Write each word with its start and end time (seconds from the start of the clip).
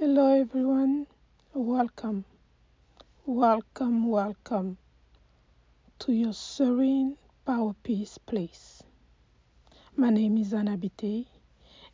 Hello, 0.00 0.40
everyone. 0.40 1.06
Welcome, 1.52 2.24
welcome, 3.26 4.08
welcome 4.08 4.76
to 6.00 6.12
your 6.12 6.32
serene 6.32 7.16
power 7.46 7.76
peace 7.84 8.18
place. 8.18 8.82
My 9.96 10.10
name 10.10 10.36
is 10.36 10.52
Anna 10.52 10.76
Biteye, 10.76 11.26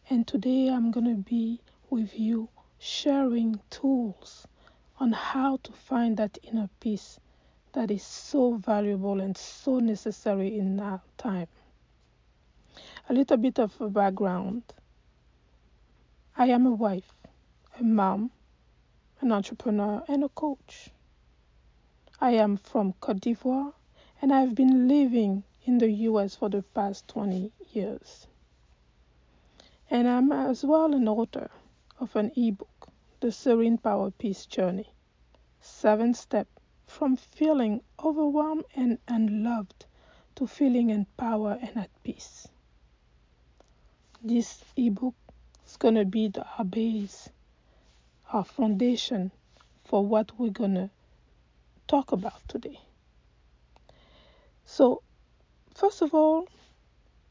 and 0.08 0.26
today 0.26 0.70
I'm 0.70 0.90
going 0.90 1.14
to 1.14 1.22
be 1.22 1.60
with 1.90 2.18
you 2.18 2.48
sharing 2.78 3.60
tools 3.68 4.46
on 4.98 5.12
how 5.12 5.58
to 5.62 5.72
find 5.72 6.16
that 6.16 6.38
inner 6.42 6.70
peace 6.80 7.20
that 7.74 7.90
is 7.90 8.02
so 8.02 8.54
valuable 8.54 9.20
and 9.20 9.36
so 9.36 9.78
necessary 9.78 10.58
in 10.58 10.80
our 10.80 11.02
time. 11.18 11.48
A 13.10 13.12
little 13.12 13.36
bit 13.36 13.58
of 13.58 13.78
a 13.78 13.90
background 13.90 14.62
I 16.34 16.46
am 16.46 16.64
a 16.64 16.70
wife, 16.70 17.19
a 17.80 17.82
mom, 17.82 18.30
an 19.22 19.32
entrepreneur, 19.32 20.04
and 20.06 20.22
a 20.22 20.28
coach. 20.28 20.90
I 22.20 22.32
am 22.32 22.58
from 22.58 22.92
Cote 23.00 23.22
d'Ivoire 23.22 23.72
and 24.20 24.34
I've 24.34 24.54
been 24.54 24.86
living 24.86 25.44
in 25.64 25.78
the 25.78 25.90
US 25.90 26.34
for 26.34 26.50
the 26.50 26.60
past 26.60 27.08
20 27.08 27.50
years. 27.72 28.26
And 29.88 30.06
I'm 30.06 30.30
as 30.30 30.62
well 30.62 30.92
an 30.92 31.08
author 31.08 31.50
of 31.98 32.14
an 32.16 32.32
ebook, 32.36 32.90
The 33.20 33.32
Serene 33.32 33.78
Power 33.78 34.10
Peace 34.10 34.44
Journey 34.44 34.90
Seven 35.62 36.12
Steps 36.12 36.60
from 36.86 37.16
Feeling 37.16 37.80
Overwhelmed 38.04 38.66
and 38.74 38.98
Unloved 39.08 39.86
to 40.34 40.46
Feeling 40.46 40.90
Empowered 40.90 41.60
and 41.62 41.78
at 41.78 42.02
Peace. 42.02 42.46
This 44.22 44.62
ebook 44.76 45.14
is 45.66 45.78
going 45.78 45.94
to 45.94 46.04
be 46.04 46.28
the, 46.28 46.44
base 46.68 47.30
our 48.32 48.44
foundation 48.44 49.30
for 49.84 50.04
what 50.04 50.38
we're 50.38 50.50
going 50.50 50.74
to 50.74 50.90
talk 51.88 52.12
about 52.12 52.46
today. 52.48 52.78
So, 54.64 55.02
first 55.74 56.02
of 56.02 56.14
all, 56.14 56.46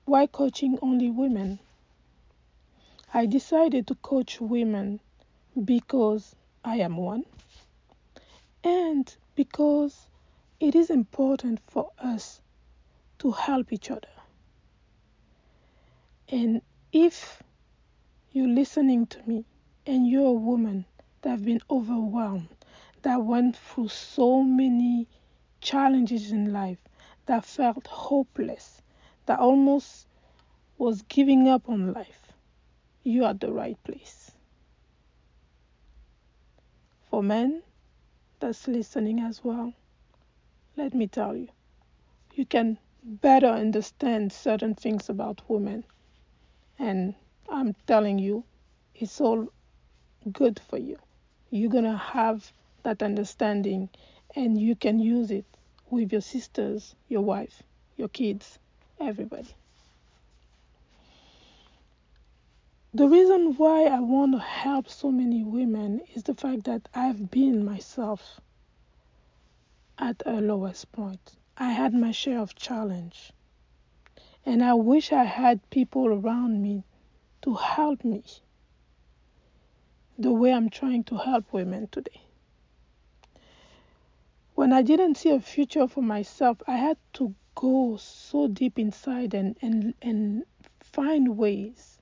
why 0.06 0.28
coaching 0.28 0.78
only 0.82 1.10
women? 1.10 1.60
I 3.14 3.26
decided 3.26 3.88
to 3.88 3.96
coach 3.96 4.42
women 4.42 5.00
because 5.64 6.36
I 6.64 6.78
am 6.78 6.98
one 6.98 7.26
and 8.64 9.16
because 9.36 10.08
it 10.60 10.76
is 10.76 10.90
important 10.90 11.60
for 11.68 11.92
us 11.98 12.42
to 13.20 13.32
help 13.32 13.72
each 13.72 13.90
other. 13.90 14.10
And 16.28 16.62
if 16.92 17.42
you're 18.32 18.48
listening 18.48 19.08
to 19.08 19.20
me 19.26 19.45
and 19.86 20.08
you're 20.08 20.28
a 20.28 20.32
woman 20.32 20.86
that 21.22 21.30
have 21.30 21.45
been 21.45 21.62
overwhelmed, 21.70 22.48
that 23.02 23.23
went 23.23 23.56
through 23.56 23.88
so 23.89 24.44
many 24.44 25.08
challenges 25.61 26.31
in 26.31 26.53
life, 26.53 26.80
that 27.26 27.45
felt 27.45 27.88
hopeless, 27.88 28.81
that 29.26 29.39
almost 29.39 30.08
was 30.78 31.02
giving 31.03 31.48
up 31.48 31.67
on 31.70 31.94
life, 31.94 32.34
you 33.03 33.26
are 33.26 33.34
the 33.34 33.52
right 33.52 33.78
place. 33.84 34.31
For 37.09 37.22
men 37.22 37.61
that's 38.39 38.67
listening 38.67 39.20
as 39.20 39.44
well, 39.44 39.73
let 40.78 40.94
me 40.94 41.08
tell 41.08 41.36
you, 41.36 41.50
you 42.33 42.45
can 42.45 42.78
better 43.04 43.48
understand 43.48 44.31
certain 44.31 44.76
things 44.76 45.09
about 45.09 45.42
women. 45.50 45.83
And 46.78 47.16
I'm 47.50 47.76
telling 47.88 48.20
you, 48.20 48.44
it's 48.95 49.20
all 49.20 49.48
good 50.31 50.59
for 50.70 50.78
you. 50.78 50.98
You're 51.50 51.72
going 51.72 51.83
to 51.86 51.97
have 51.97 52.52
that 52.83 53.02
understanding 53.02 53.89
and 54.36 54.59
you 54.59 54.75
can 54.75 55.00
use 55.00 55.31
it 55.31 55.45
with 55.89 56.11
your 56.11 56.22
sisters, 56.22 56.95
your 57.08 57.21
wife, 57.21 57.64
your 57.98 58.10
kids, 58.10 58.60
everybody. 58.99 59.55
The 62.93 63.08
reason 63.08 63.54
why 63.58 63.86
I 63.86 63.99
want 63.99 64.33
to 64.33 64.39
help 64.39 64.89
so 64.89 65.11
many 65.11 65.43
women 65.43 66.02
is 66.15 66.23
the 66.23 66.33
fact 66.33 66.64
that 66.64 66.89
I've 66.93 67.30
been 67.30 67.64
myself 67.64 68.39
at 69.98 70.23
a 70.26 70.42
lowest 70.42 70.92
point. 70.92 71.33
I 71.58 71.71
had 71.71 71.93
my 71.93 72.11
share 72.11 72.39
of 72.39 72.55
challenge. 72.55 73.32
And 74.45 74.64
I 74.64 74.73
wish 74.73 75.11
I 75.11 75.26
had 75.26 75.70
people 75.70 76.08
around 76.08 76.64
me 76.64 76.83
to 77.42 77.54
help 77.55 78.04
me 78.04 78.23
the 80.20 80.34
way 80.34 80.54
I'm 80.54 80.70
trying 80.70 81.06
to 81.06 81.18
help 81.18 81.54
women 81.54 81.88
today. 81.88 82.22
When 84.54 84.74
I 84.74 84.82
didn't 84.82 85.16
see 85.16 85.30
a 85.30 85.40
future 85.40 85.88
for 85.88 86.02
myself, 86.02 86.62
I 86.68 86.76
had 86.76 86.98
to 87.14 87.34
go 87.56 87.96
so 87.96 88.50
deep 88.50 88.78
inside 88.78 89.34
and, 89.34 89.56
and, 89.62 89.94
and 90.02 90.44
find 90.82 91.38
ways 91.38 92.00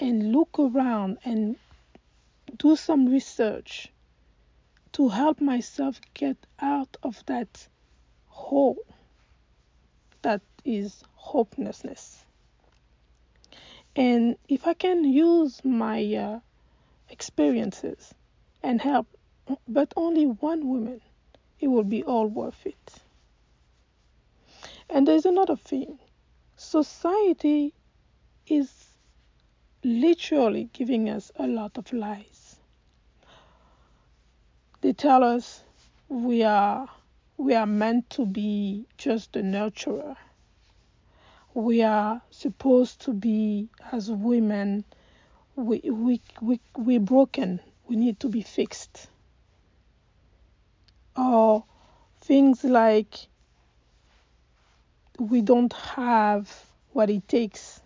and 0.00 0.32
look 0.32 0.58
around 0.58 1.18
and 1.24 1.54
do 2.58 2.74
some 2.74 3.06
research 3.06 3.92
to 4.92 5.08
help 5.08 5.40
myself 5.40 6.00
get 6.14 6.36
out 6.58 6.96
of 7.04 7.24
that 7.26 7.68
hole 8.26 8.78
that 10.22 10.42
is 10.64 11.04
hopelessness. 11.14 12.24
And 13.94 14.36
if 14.48 14.66
I 14.66 14.74
can 14.74 15.04
use 15.04 15.64
my 15.64 16.02
uh, 16.14 16.40
experiences 17.08 18.14
and 18.62 18.80
help 18.80 19.06
but 19.68 19.92
only 19.96 20.26
one 20.26 20.66
woman, 20.68 21.00
it 21.60 21.68
will 21.68 21.84
be 21.84 22.02
all 22.02 22.26
worth 22.26 22.66
it. 22.66 22.94
And 24.90 25.06
there's 25.06 25.26
another 25.26 25.56
thing 25.56 25.98
society 26.56 27.74
is 28.46 28.86
literally 29.84 30.68
giving 30.72 31.08
us 31.08 31.30
a 31.36 31.46
lot 31.46 31.76
of 31.78 31.92
lies. 31.92 32.56
They 34.80 34.92
tell 34.92 35.22
us 35.22 35.62
we 36.08 36.42
are 36.42 36.88
we 37.36 37.54
are 37.54 37.66
meant 37.66 38.08
to 38.10 38.26
be 38.26 38.86
just 38.96 39.32
the 39.32 39.42
nurturer. 39.42 40.16
We 41.54 41.82
are 41.82 42.22
supposed 42.30 43.00
to 43.02 43.12
be 43.12 43.68
as 43.92 44.10
women 44.10 44.84
we 45.56 45.80
we 45.90 46.20
we 46.40 46.60
we're 46.76 47.00
broken. 47.00 47.60
We 47.88 47.96
need 47.96 48.20
to 48.20 48.28
be 48.28 48.42
fixed 48.42 49.08
or 51.16 51.64
things 52.20 52.62
like 52.62 53.14
we 55.18 55.40
don't 55.40 55.72
have 55.72 56.52
what 56.92 57.08
it 57.08 57.26
takes. 57.26 57.80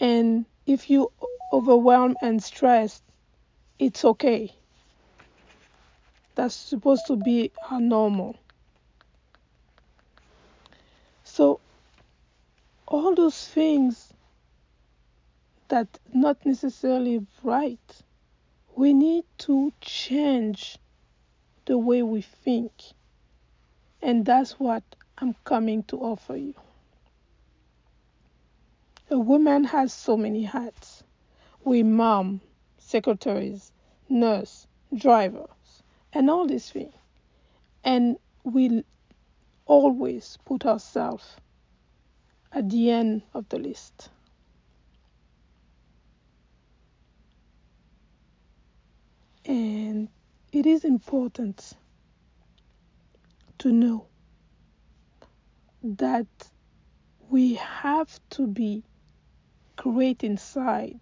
And 0.00 0.44
if 0.66 0.90
you 0.90 1.12
overwhelmed 1.52 2.16
and 2.20 2.42
stressed, 2.42 3.04
it's 3.78 4.04
okay. 4.04 4.52
That's 6.34 6.54
supposed 6.54 7.06
to 7.06 7.16
be 7.16 7.52
normal. 7.70 8.36
So 11.22 11.60
all 12.88 13.14
those 13.14 13.46
things 13.48 14.13
that 15.68 15.98
not 16.12 16.44
necessarily 16.44 17.26
right, 17.42 18.02
we 18.76 18.92
need 18.92 19.24
to 19.38 19.72
change 19.80 20.78
the 21.66 21.78
way 21.78 22.02
we 22.02 22.20
think. 22.20 22.72
And 24.02 24.26
that's 24.26 24.58
what 24.58 24.82
I'm 25.18 25.34
coming 25.44 25.82
to 25.84 25.98
offer 25.98 26.36
you. 26.36 26.54
A 29.10 29.18
woman 29.18 29.64
has 29.64 29.92
so 29.92 30.16
many 30.16 30.42
hats. 30.42 31.02
We 31.62 31.82
mom, 31.82 32.40
secretaries, 32.78 33.72
nurse, 34.08 34.66
drivers, 34.94 35.82
and 36.12 36.28
all 36.28 36.46
these 36.46 36.70
things. 36.70 36.94
And 37.84 38.16
we 38.44 38.84
always 39.66 40.38
put 40.44 40.66
ourselves 40.66 41.36
at 42.52 42.70
the 42.70 42.90
end 42.90 43.22
of 43.34 43.48
the 43.48 43.58
list. 43.58 44.10
And 49.46 50.08
it 50.64 50.70
is 50.70 50.84
important 50.84 51.74
to 53.58 53.70
know 53.70 54.06
that 55.82 56.26
we 57.28 57.52
have 57.56 58.18
to 58.30 58.46
be 58.46 58.82
great 59.76 60.24
inside 60.24 60.98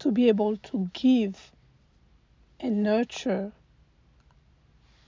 to 0.00 0.10
be 0.10 0.26
able 0.26 0.56
to 0.56 0.90
give 0.92 1.52
and 2.58 2.82
nurture 2.82 3.52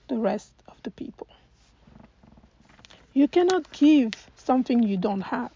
the 0.07 0.17
rest 0.17 0.53
of 0.69 0.81
the 0.83 0.91
people. 0.91 1.27
You 3.11 3.27
cannot 3.27 3.73
give 3.73 4.13
something 4.37 4.81
you 4.81 4.95
don't 4.95 5.21
have. 5.21 5.51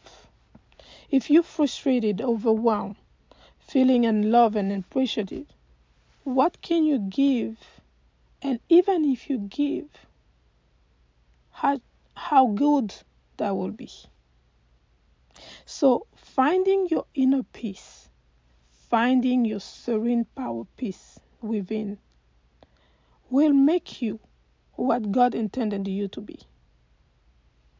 If 1.10 1.30
you're 1.30 1.44
frustrated, 1.44 2.20
overwhelmed, 2.20 2.98
feeling 3.60 4.06
unloved 4.06 4.58
and 4.58 4.74
appreciative, 4.74 5.46
what 6.24 6.62
can 6.62 6.84
you 6.84 7.00
give? 7.00 7.58
And 8.42 8.60
even 8.70 9.06
if 9.06 9.30
you 9.30 9.40
give, 9.40 9.88
how, 11.52 11.82
how 12.16 12.48
good 12.48 12.94
that 13.38 13.56
will 13.56 13.72
be. 13.72 13.90
So, 15.66 16.08
finding 16.16 16.88
your 16.90 17.06
inner 17.14 17.44
peace, 17.44 18.10
finding 18.90 19.46
your 19.46 19.60
serene 19.60 20.26
power 20.36 20.66
peace 20.78 21.20
within 21.42 21.98
will 23.30 23.54
make 23.54 24.02
you 24.02 24.20
what 24.74 25.12
God 25.12 25.36
intended 25.36 25.88
you 25.88 26.08
to 26.10 26.22
be. 26.22 26.40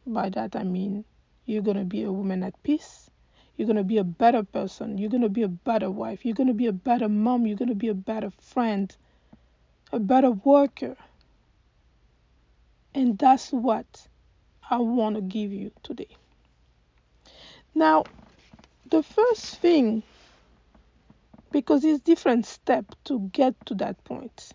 By 0.06 0.30
that 0.30 0.56
I 0.56 0.64
mean 0.64 1.04
you're 1.44 1.62
going 1.62 1.76
to 1.76 1.84
be 1.84 2.02
a 2.02 2.12
woman 2.12 2.42
at 2.42 2.62
peace. 2.62 3.09
You're 3.60 3.66
going 3.66 3.76
to 3.76 3.84
be 3.84 3.98
a 3.98 4.04
better 4.04 4.42
person. 4.42 4.96
You're 4.96 5.10
going 5.10 5.20
to 5.20 5.28
be 5.28 5.42
a 5.42 5.48
better 5.48 5.90
wife. 5.90 6.24
You're 6.24 6.34
going 6.34 6.46
to 6.46 6.54
be 6.54 6.66
a 6.66 6.72
better 6.72 7.10
mom. 7.10 7.46
You're 7.46 7.58
going 7.58 7.68
to 7.68 7.74
be 7.74 7.88
a 7.88 7.94
better 7.94 8.30
friend, 8.40 8.96
a 9.92 9.98
better 9.98 10.30
worker. 10.30 10.96
And 12.94 13.18
that's 13.18 13.50
what 13.50 14.06
I 14.70 14.78
want 14.78 15.16
to 15.16 15.20
give 15.20 15.52
you 15.52 15.72
today. 15.82 16.08
Now, 17.74 18.04
the 18.88 19.02
first 19.02 19.58
thing, 19.58 20.04
because 21.52 21.84
it's 21.84 22.02
different 22.02 22.46
step 22.46 22.86
to 23.04 23.28
get 23.30 23.54
to 23.66 23.74
that 23.74 24.02
point, 24.04 24.52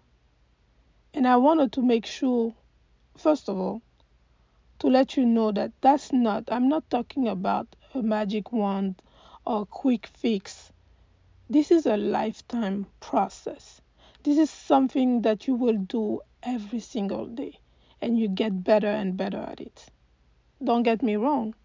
and 1.13 1.28
I 1.28 1.38
wanted 1.38 1.74
to 1.74 1.84
make 1.84 2.08
sure, 2.08 2.56
first 3.16 3.50
of 3.50 3.60
all, 3.60 3.84
to 4.80 4.88
let 4.88 5.16
you 5.16 5.28
know 5.28 5.51
that 5.51 5.74
that's 5.81 6.12
not, 6.12 6.46
I'm 6.48 6.69
not 6.69 6.90
talking 6.90 7.28
about 7.28 7.68
a 7.95 8.03
magic 8.03 8.51
wand 8.51 9.01
or 9.45 9.65
quick 9.65 10.07
fix. 10.07 10.71
This 11.50 11.71
is 11.71 11.86
a 11.86 11.95
lifetime 11.95 12.88
process. 13.00 13.81
This 14.24 14.38
is 14.38 14.50
something 14.50 15.21
that 15.21 15.47
you 15.47 15.56
will 15.56 15.77
do 15.77 16.21
every 16.44 16.80
single 16.80 17.25
day 17.25 17.59
and 18.01 18.19
you 18.19 18.27
get 18.27 18.63
better 18.63 18.88
and 18.88 19.15
better 19.15 19.39
at 19.39 19.62
it. 19.62 19.86
Don't 20.63 20.83
get 20.83 21.01
me 21.01 21.15
wrong. 21.15 21.56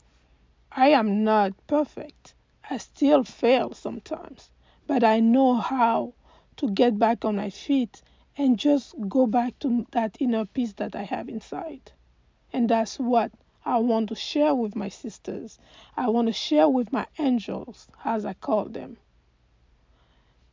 I 0.73 0.91
am 0.91 1.25
not 1.25 1.53
perfect. 1.67 2.35
I 2.69 2.77
still 2.77 3.25
fail 3.25 3.73
sometimes, 3.73 4.51
but 4.87 5.03
I 5.03 5.19
know 5.21 5.55
how 5.55 6.15
to 6.59 6.71
get 6.71 6.99
back 6.99 7.25
on 7.25 7.37
my 7.37 7.51
feet 7.51 8.03
and 8.37 8.59
just 8.59 8.95
go 9.09 9.27
back 9.27 9.59
to 9.61 9.87
that 9.91 10.17
inner 10.21 10.45
peace 10.45 10.75
that 10.75 10.95
I 10.95 11.03
have 11.03 11.29
inside. 11.29 11.93
And 12.53 12.69
that's 12.69 12.99
what 12.99 13.33
I 13.71 13.79
want 13.79 14.09
to 14.09 14.17
share 14.17 14.53
with 14.53 14.75
my 14.75 14.89
sisters. 14.89 15.57
I 15.97 16.09
want 16.09 16.27
to 16.27 16.33
share 16.33 16.69
with 16.69 16.93
my 16.93 17.07
angels, 17.21 17.87
as 18.05 18.25
I 18.25 18.33
call 18.33 18.65
them, 18.65 18.97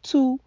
to 0.04 0.40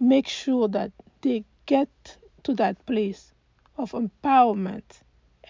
make 0.00 0.26
sure 0.26 0.66
that 0.66 0.90
they 1.20 1.44
get 1.66 2.16
to 2.42 2.52
that 2.54 2.84
place 2.84 3.32
of 3.78 3.92
empowerment 3.92 5.02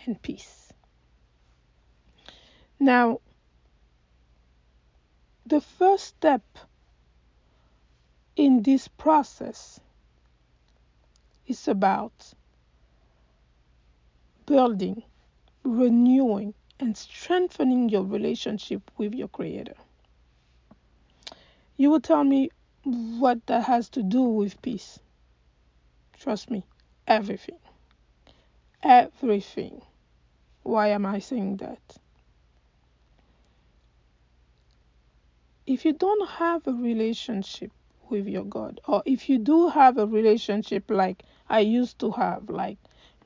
and 0.04 0.20
peace. 0.20 0.70
Now, 2.78 3.20
the 5.46 5.62
first 5.62 6.04
step 6.04 6.44
in 8.36 8.62
this 8.64 8.86
process 8.86 9.80
is 11.46 11.68
about 11.68 12.34
building, 14.44 15.04
renewing, 15.64 16.52
and 16.78 16.96
strengthening 16.96 17.88
your 17.88 18.02
relationship 18.02 18.90
with 18.96 19.14
your 19.14 19.28
Creator. 19.28 19.74
You 21.76 21.90
will 21.90 22.00
tell 22.00 22.24
me 22.24 22.50
what 22.84 23.46
that 23.46 23.64
has 23.64 23.88
to 23.90 24.02
do 24.02 24.22
with 24.22 24.60
peace. 24.62 24.98
Trust 26.18 26.50
me, 26.50 26.64
everything. 27.06 27.58
Everything. 28.82 29.82
Why 30.62 30.88
am 30.88 31.06
I 31.06 31.18
saying 31.18 31.58
that? 31.58 31.96
If 35.66 35.84
you 35.84 35.92
don't 35.92 36.28
have 36.28 36.66
a 36.66 36.72
relationship 36.72 37.72
with 38.08 38.28
your 38.28 38.44
God, 38.44 38.80
or 38.86 39.02
if 39.04 39.28
you 39.28 39.38
do 39.38 39.68
have 39.68 39.98
a 39.98 40.06
relationship 40.06 40.90
like 40.90 41.24
I 41.48 41.60
used 41.60 41.98
to 42.00 42.12
have, 42.12 42.48
like 42.48 42.78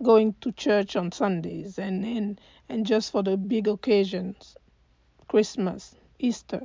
going 0.03 0.35
to 0.41 0.53
church 0.53 0.97
on 0.97 1.13
Sundays 1.13 1.79
and, 1.79 2.05
and, 2.05 2.41
and 2.69 2.87
just 2.87 3.13
for 3.13 3.23
the 3.23 3.37
big 3.37 3.69
occasions, 3.69 4.57
Christmas, 5.29 5.95
Easter. 6.19 6.63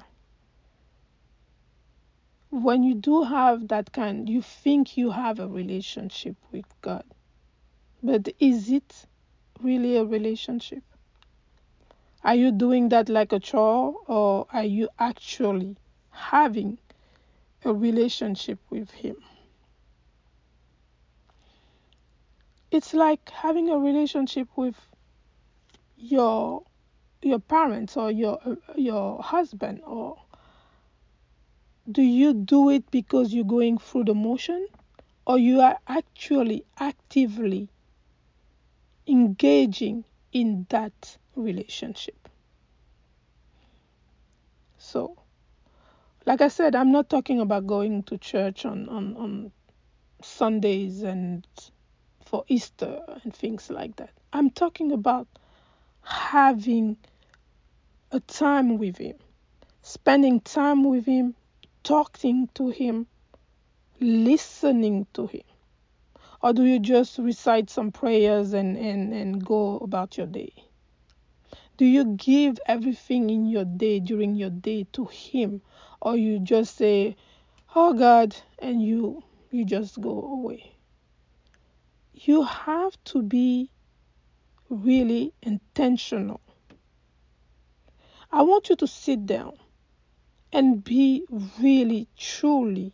When 2.49 2.83
you 2.83 2.95
do 2.95 3.23
have 3.23 3.67
that 3.67 3.91
kind, 3.91 4.29
you 4.29 4.41
think 4.41 4.97
you 4.97 5.11
have 5.11 5.39
a 5.39 5.47
relationship 5.47 6.37
with 6.51 6.65
God. 6.81 7.03
But 8.01 8.29
is 8.39 8.71
it 8.71 9.05
really 9.61 9.97
a 9.97 10.05
relationship? 10.05 10.83
Are 12.23 12.35
you 12.35 12.51
doing 12.51 12.89
that 12.89 13.09
like 13.09 13.33
a 13.33 13.39
chore 13.39 13.95
or 14.07 14.47
are 14.51 14.63
you 14.63 14.89
actually 14.97 15.77
having 16.09 16.77
a 17.63 17.73
relationship 17.73 18.59
with 18.69 18.89
Him? 18.91 19.17
It's 22.75 22.93
like 22.93 23.29
having 23.29 23.69
a 23.69 23.77
relationship 23.77 24.49
with 24.57 24.75
your 25.95 26.63
your 27.21 27.39
parents 27.39 27.95
or 27.95 28.11
your 28.11 28.37
your 28.75 29.23
husband 29.23 29.79
or 29.85 30.17
do 31.89 32.01
you 32.01 32.33
do 32.33 32.69
it 32.69 32.91
because 32.91 33.33
you're 33.33 33.45
going 33.45 33.77
through 33.77 34.03
the 34.03 34.13
motion 34.13 34.67
or 35.25 35.37
you 35.39 35.61
are 35.61 35.79
actually 35.87 36.65
actively 36.77 37.69
engaging 39.07 40.03
in 40.33 40.65
that 40.69 41.17
relationship? 41.37 42.27
So 44.77 45.15
like 46.25 46.41
i 46.41 46.49
said 46.49 46.75
i'm 46.75 46.91
not 46.91 47.09
talking 47.09 47.39
about 47.39 47.67
going 47.67 48.03
to 48.03 48.17
church 48.17 48.65
on 48.65 48.89
on, 48.89 49.15
on 49.15 49.51
sundays 50.21 51.03
and 51.03 51.47
for 52.25 52.43
easter 52.47 53.01
and 53.23 53.35
things 53.35 53.69
like 53.69 53.95
that 53.95 54.11
i'm 54.33 54.49
talking 54.49 54.91
about 54.91 55.27
having 56.01 56.97
a 58.11 58.19
time 58.21 58.77
with 58.77 58.97
him 58.97 59.15
spending 59.81 60.39
time 60.41 60.83
with 60.83 61.05
him 61.05 61.35
talking 61.83 62.49
to 62.53 62.69
him 62.69 63.07
listening 63.99 65.05
to 65.13 65.27
him 65.27 65.43
or 66.45 66.53
do 66.53 66.63
you 66.63 66.79
just 66.79 67.17
recite 67.17 67.71
some 67.71 67.91
prayers 67.91 68.53
and, 68.53 68.77
and, 68.77 69.11
and 69.13 69.43
go 69.43 69.77
about 69.77 70.15
your 70.15 70.27
day? 70.27 70.53
Do 71.77 71.85
you 71.85 72.05
give 72.05 72.59
everything 72.67 73.31
in 73.31 73.47
your 73.47 73.65
day 73.65 73.99
during 73.99 74.35
your 74.35 74.51
day 74.51 74.85
to 74.93 75.05
him 75.05 75.61
or 76.01 76.15
you 76.15 76.39
just 76.39 76.75
say, 76.77 77.15
"Oh 77.75 77.93
God," 77.93 78.35
and 78.59 78.79
you 78.79 79.23
you 79.49 79.65
just 79.65 79.99
go 79.99 80.21
away? 80.21 80.74
You 82.17 82.43
have 82.43 82.95
to 83.05 83.21
be 83.21 83.69
really 84.69 85.33
intentional. 85.41 86.39
I 88.31 88.41
want 88.41 88.69
you 88.69 88.77
to 88.77 88.87
sit 88.87 89.25
down 89.25 89.57
and 90.53 90.81
be 90.81 91.25
really 91.59 92.07
truly 92.17 92.93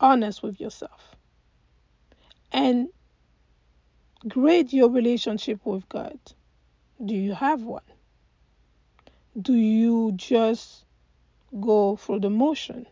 honest 0.00 0.42
with 0.42 0.58
yourself 0.58 1.16
and 2.50 2.88
grade 4.26 4.72
your 4.72 4.88
relationship 4.88 5.64
with 5.66 5.86
God. 5.90 6.18
Do 7.04 7.14
you 7.14 7.34
have 7.34 7.62
one? 7.62 7.82
Do 9.38 9.52
you 9.52 10.12
just 10.16 10.86
go 11.60 11.96
through 11.96 12.20
the 12.20 12.30
motion? 12.30 12.86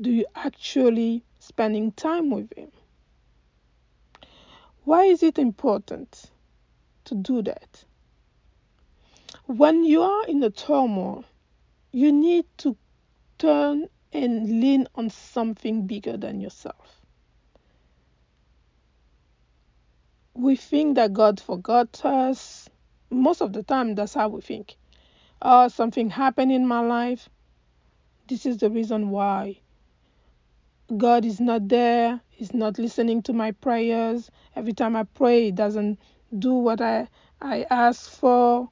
Do 0.00 0.10
you 0.10 0.24
actually 0.34 1.22
spending 1.38 1.92
time 1.92 2.30
with 2.30 2.50
him? 2.56 2.72
Why 4.84 5.04
is 5.04 5.22
it 5.22 5.38
important 5.38 6.30
to 7.04 7.14
do 7.14 7.42
that? 7.42 7.84
When 9.46 9.84
you 9.84 10.02
are 10.02 10.26
in 10.26 10.42
a 10.42 10.50
turmoil, 10.50 11.24
you 11.92 12.12
need 12.12 12.46
to 12.58 12.76
turn 13.38 13.88
and 14.12 14.60
lean 14.60 14.86
on 14.94 15.10
something 15.10 15.86
bigger 15.86 16.16
than 16.16 16.40
yourself. 16.40 17.00
we 20.40 20.56
think 20.56 20.96
that 20.96 21.12
God 21.12 21.40
forgot 21.40 22.04
us. 22.04 22.68
Most 23.10 23.42
of 23.42 23.52
the 23.52 23.62
time, 23.62 23.94
that's 23.94 24.14
how 24.14 24.28
we 24.28 24.40
think. 24.40 24.76
Oh, 25.42 25.68
something 25.68 26.10
happened 26.10 26.52
in 26.52 26.66
my 26.66 26.80
life. 26.80 27.28
This 28.28 28.46
is 28.46 28.58
the 28.58 28.70
reason 28.70 29.10
why. 29.10 29.60
God 30.96 31.24
is 31.24 31.40
not 31.40 31.68
there. 31.68 32.20
He's 32.28 32.52
not 32.52 32.78
listening 32.78 33.22
to 33.22 33.32
my 33.32 33.52
prayers. 33.52 34.30
Every 34.56 34.72
time 34.72 34.96
I 34.96 35.04
pray, 35.04 35.44
He 35.44 35.52
doesn't 35.52 36.00
do 36.36 36.52
what 36.54 36.80
I, 36.80 37.08
I 37.40 37.66
ask 37.70 38.10
for. 38.10 38.68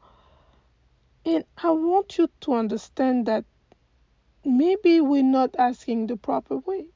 And 1.25 1.45
I 1.63 1.71
want 1.71 2.19
you 2.19 2.29
to 2.41 2.55
understand 2.55 3.27
that 3.27 3.45
maybe 4.45 5.01
we're 5.01 5.23
not 5.23 5.55
asking 5.59 6.07
the 6.07 6.17
proper 6.17 6.57
way. 6.57 6.87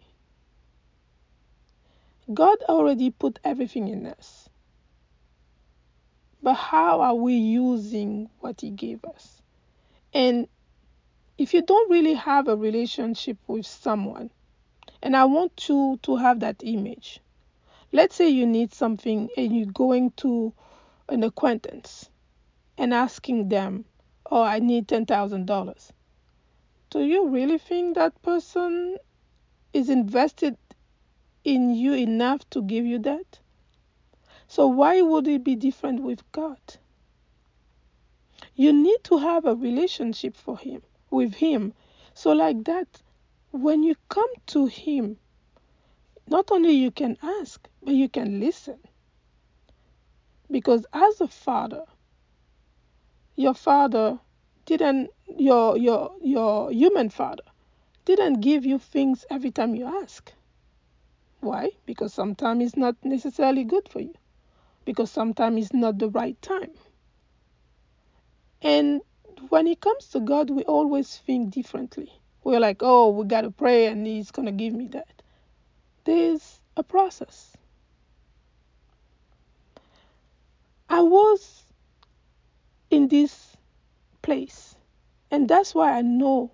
God 2.32 2.58
already 2.68 3.10
put 3.10 3.38
everything 3.44 3.88
in 3.88 4.06
us. 4.06 4.48
But 6.42 6.54
how 6.54 7.00
are 7.00 7.14
we 7.14 7.34
using 7.34 8.30
what 8.40 8.60
He 8.60 8.70
gave 8.70 9.04
us? 9.04 9.42
And 10.12 10.48
if 11.38 11.54
you 11.54 11.62
don't 11.62 11.90
really 11.90 12.14
have 12.14 12.48
a 12.48 12.56
relationship 12.56 13.38
with 13.46 13.66
someone, 13.66 14.30
and 15.02 15.16
I 15.16 15.24
want 15.24 15.68
you 15.68 15.98
to 16.02 16.16
have 16.16 16.40
that 16.40 16.62
image. 16.62 17.20
Let's 17.90 18.14
say 18.14 18.28
you 18.28 18.46
need 18.46 18.72
something 18.72 19.28
and 19.36 19.54
you're 19.56 19.66
going 19.66 20.12
to 20.18 20.52
an 21.08 21.24
acquaintance 21.24 22.08
and 22.78 22.94
asking 22.94 23.48
them, 23.48 23.84
Oh, 24.30 24.42
I 24.42 24.60
need 24.60 24.88
$10,000. 24.88 25.90
Do 26.90 27.00
you 27.00 27.28
really 27.28 27.58
think 27.58 27.96
that 27.96 28.22
person 28.22 28.96
is 29.72 29.90
invested 29.90 30.56
in 31.44 31.74
you 31.74 31.92
enough 31.92 32.48
to 32.50 32.62
give 32.62 32.86
you 32.86 32.98
that? 33.00 33.40
So, 34.46 34.68
why 34.68 35.02
would 35.02 35.26
it 35.26 35.44
be 35.44 35.56
different 35.56 36.02
with 36.02 36.30
God? 36.32 36.60
You 38.54 38.72
need 38.72 39.02
to 39.04 39.18
have 39.18 39.44
a 39.44 39.54
relationship 39.54 40.36
for 40.36 40.56
Him, 40.56 40.82
with 41.10 41.34
Him. 41.34 41.74
So, 42.14 42.32
like 42.32 42.64
that, 42.64 43.01
when 43.52 43.82
you 43.82 43.94
come 44.08 44.30
to 44.46 44.66
Him, 44.66 45.18
not 46.26 46.50
only 46.50 46.72
you 46.72 46.90
can 46.90 47.16
ask, 47.22 47.68
but 47.82 47.94
you 47.94 48.08
can 48.08 48.40
listen. 48.40 48.78
Because 50.50 50.86
as 50.92 51.20
a 51.20 51.28
father, 51.28 51.84
your 53.36 53.54
father 53.54 54.18
didn't 54.66 55.10
your 55.38 55.76
your 55.76 56.12
your 56.20 56.70
human 56.70 57.08
father 57.08 57.44
didn't 58.04 58.40
give 58.40 58.64
you 58.64 58.78
things 58.78 59.24
every 59.30 59.50
time 59.50 59.74
you 59.74 59.86
ask. 59.86 60.32
Why? 61.40 61.70
Because 61.86 62.14
sometimes 62.14 62.64
it's 62.64 62.76
not 62.76 62.96
necessarily 63.04 63.64
good 63.64 63.88
for 63.88 64.00
you. 64.00 64.14
Because 64.84 65.10
sometimes 65.10 65.62
it's 65.62 65.74
not 65.74 65.98
the 65.98 66.08
right 66.08 66.40
time. 66.42 66.72
And 68.62 69.02
when 69.48 69.66
it 69.66 69.80
comes 69.80 70.08
to 70.08 70.20
God, 70.20 70.50
we 70.50 70.62
always 70.64 71.16
think 71.18 71.52
differently. 71.52 72.21
We're 72.44 72.60
like, 72.60 72.78
oh, 72.80 73.10
we 73.10 73.24
got 73.26 73.42
to 73.42 73.50
pray 73.50 73.86
and 73.86 74.06
He's 74.06 74.30
going 74.30 74.46
to 74.46 74.52
give 74.52 74.74
me 74.74 74.88
that. 74.88 75.22
There's 76.04 76.60
a 76.76 76.82
process. 76.82 77.56
I 80.88 81.00
was 81.00 81.62
in 82.90 83.08
this 83.08 83.56
place, 84.20 84.74
and 85.30 85.48
that's 85.48 85.74
why 85.74 85.96
I 85.96 86.02
know 86.02 86.52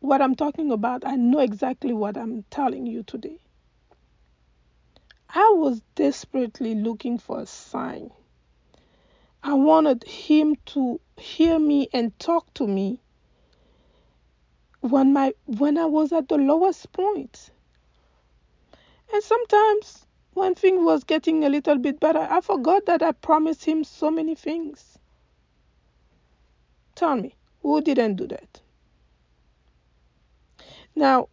what 0.00 0.22
I'm 0.22 0.36
talking 0.36 0.70
about. 0.70 1.04
I 1.04 1.16
know 1.16 1.40
exactly 1.40 1.92
what 1.92 2.16
I'm 2.16 2.44
telling 2.50 2.86
you 2.86 3.02
today. 3.02 3.40
I 5.28 5.52
was 5.56 5.82
desperately 5.96 6.74
looking 6.74 7.18
for 7.18 7.40
a 7.40 7.46
sign. 7.46 8.10
I 9.42 9.54
wanted 9.54 10.04
him 10.04 10.56
to 10.66 11.00
hear 11.16 11.58
me 11.58 11.88
and 11.92 12.16
talk 12.18 12.52
to 12.54 12.66
me 12.66 13.00
when 14.90 15.12
my 15.12 15.34
when 15.46 15.78
I 15.78 15.86
was 15.86 16.12
at 16.12 16.28
the 16.28 16.38
lowest 16.38 16.92
point. 16.92 17.50
And 19.12 19.22
sometimes 19.22 20.06
when 20.34 20.54
things 20.54 20.84
was 20.84 21.04
getting 21.04 21.44
a 21.44 21.48
little 21.48 21.78
bit 21.78 21.98
better, 22.00 22.26
I 22.30 22.40
forgot 22.40 22.86
that 22.86 23.02
I 23.02 23.12
promised 23.12 23.64
him 23.64 23.84
so 23.84 24.10
many 24.10 24.34
things. 24.34 24.98
Tell 26.94 27.16
me, 27.16 27.34
who 27.62 27.80
didn't 27.80 28.16
do 28.16 28.26
that? 28.26 28.60
Now, 30.94 31.28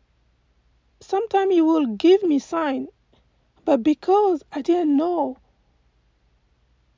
sometimes 0.99 1.53
he 1.53 1.61
will 1.61 1.85
give 1.85 2.23
me 2.23 2.39
sign, 2.39 2.87
but 3.65 3.83
because 3.83 4.43
I 4.51 4.61
didn't 4.61 4.95
know, 4.95 5.37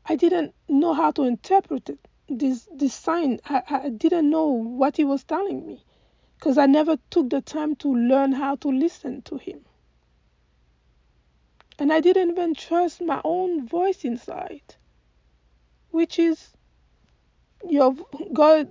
I 0.06 0.16
didn't 0.16 0.54
know 0.68 0.94
how 0.94 1.12
to 1.12 1.24
interpret 1.24 1.90
it. 1.90 2.00
This 2.28 2.68
this 2.72 2.94
sign, 2.94 3.40
I, 3.46 3.62
I 3.70 3.90
didn't 3.90 4.30
know 4.30 4.48
what 4.48 4.98
he 4.98 5.04
was 5.04 5.24
telling 5.24 5.66
me, 5.66 5.84
because 6.38 6.58
I 6.58 6.66
never 6.66 6.98
took 7.10 7.30
the 7.30 7.42
time 7.42 7.76
to 7.78 7.94
learn 7.94 8.32
how 8.32 8.56
to 8.58 8.70
listen 8.70 9.22
to 9.24 9.38
him. 9.38 9.62
And 11.80 11.92
I 11.92 12.00
didn't 12.00 12.32
even 12.32 12.56
trust 12.56 13.02
my 13.02 13.22
own 13.24 13.68
voice 13.68 14.06
inside, 14.06 14.76
which 15.92 16.20
is 16.20 16.52
your 17.70 17.96
God, 18.34 18.70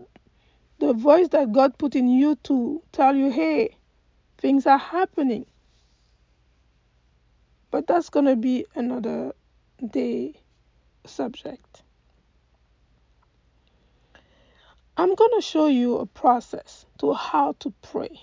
the 0.79 0.93
voice 0.93 1.29
that 1.29 1.53
God 1.53 1.79
put 1.79 1.95
in 1.97 2.09
you 2.09 2.37
to 2.45 2.83
tell 2.93 3.15
you, 3.15 3.31
hey, 3.31 3.77
things 4.39 4.67
are 4.67 4.79
happening. 4.79 5.47
But 7.71 7.87
that's 7.87 8.09
going 8.09 8.27
to 8.27 8.37
be 8.37 8.67
another 8.75 9.35
day 9.91 10.41
subject. 11.07 11.84
I'm 14.97 15.15
going 15.15 15.33
to 15.35 15.41
show 15.41 15.67
you 15.67 15.99
a 15.99 16.07
process 16.07 16.87
to 16.99 17.15
how 17.15 17.57
to 17.61 17.73
pray. 17.83 18.21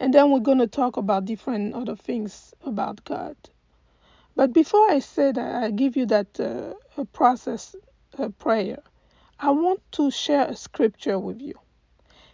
And 0.00 0.14
then 0.14 0.30
we're 0.30 0.40
going 0.40 0.58
to 0.58 0.66
talk 0.66 0.96
about 0.96 1.26
different 1.26 1.74
other 1.74 1.96
things 1.96 2.54
about 2.64 3.04
God. 3.04 3.36
But 4.34 4.54
before 4.54 4.90
I 4.90 5.00
say 5.00 5.32
that, 5.32 5.62
I 5.62 5.70
give 5.70 5.96
you 5.96 6.06
that 6.06 6.40
uh, 6.40 7.04
process 7.12 7.76
uh, 8.16 8.28
prayer. 8.38 8.78
I 9.38 9.50
want 9.50 9.80
to 9.92 10.10
share 10.10 10.46
a 10.46 10.56
scripture 10.56 11.18
with 11.18 11.42
you. 11.42 11.54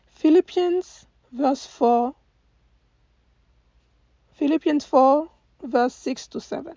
Philippians 0.07 1.07
verse 1.33 1.67
4 1.67 2.15
Philippians 4.35 4.85
4 4.85 5.29
verse 5.65 5.95
6 5.95 6.27
to 6.29 6.41
7. 6.41 6.77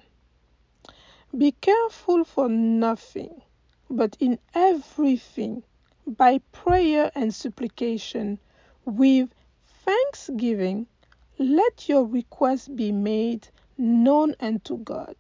Be 1.37 1.51
careful 1.51 2.23
for 2.23 2.49
nothing, 2.49 3.41
but 3.89 4.17
in 4.19 4.39
everything 4.53 5.63
by 6.07 6.37
prayer 6.53 7.11
and 7.15 7.35
supplication 7.35 8.39
with 8.85 9.29
thanksgiving 9.83 10.87
let 11.37 11.87
your 11.87 12.05
requests 12.05 12.67
be 12.67 12.91
made 12.91 13.47
known 13.77 14.33
unto 14.39 14.77
God. 14.77 15.15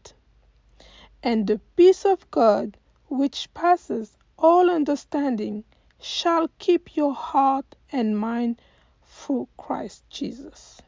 And 1.21 1.45
the 1.45 1.59
peace 1.75 2.05
of 2.05 2.29
God, 2.31 2.77
which 3.07 3.53
passes 3.53 4.17
all 4.37 4.69
understanding, 4.69 5.63
shall 5.99 6.49
keep 6.57 6.95
your 6.95 7.13
heart 7.13 7.75
and 7.91 8.17
mind 8.17 8.61
through 9.05 9.47
Christ 9.57 10.03
Jesus. 10.09 10.81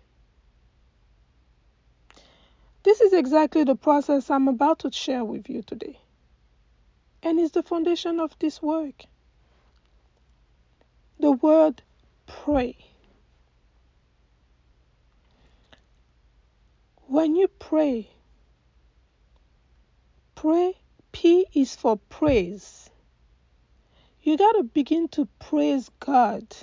This 2.83 3.01
is 3.01 3.13
exactly 3.13 3.63
the 3.65 3.75
process 3.75 4.29
I'm 4.29 4.47
about 4.47 4.79
to 4.79 4.91
share 4.91 5.25
with 5.25 5.49
you 5.49 5.61
today. 5.61 5.99
And 7.21 7.39
is 7.39 7.51
the 7.51 7.63
foundation 7.63 8.19
of 8.19 8.37
this 8.39 8.61
work. 8.61 9.05
The 11.21 11.33
word 11.33 11.81
pray. 12.27 12.77
When 17.07 17.35
you 17.35 17.49
pray, 17.49 18.09
pray, 20.35 20.75
P 21.11 21.45
is 21.53 21.75
for 21.75 21.97
praise. 21.97 22.89
You 24.21 24.37
got 24.37 24.53
to 24.53 24.63
begin 24.63 25.09
to 25.09 25.27
praise 25.39 25.89
God, 25.99 26.55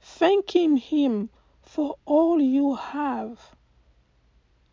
thanking 0.00 0.76
Him 0.76 1.30
for 1.62 1.96
all 2.04 2.40
you 2.40 2.76
have. 2.76 3.40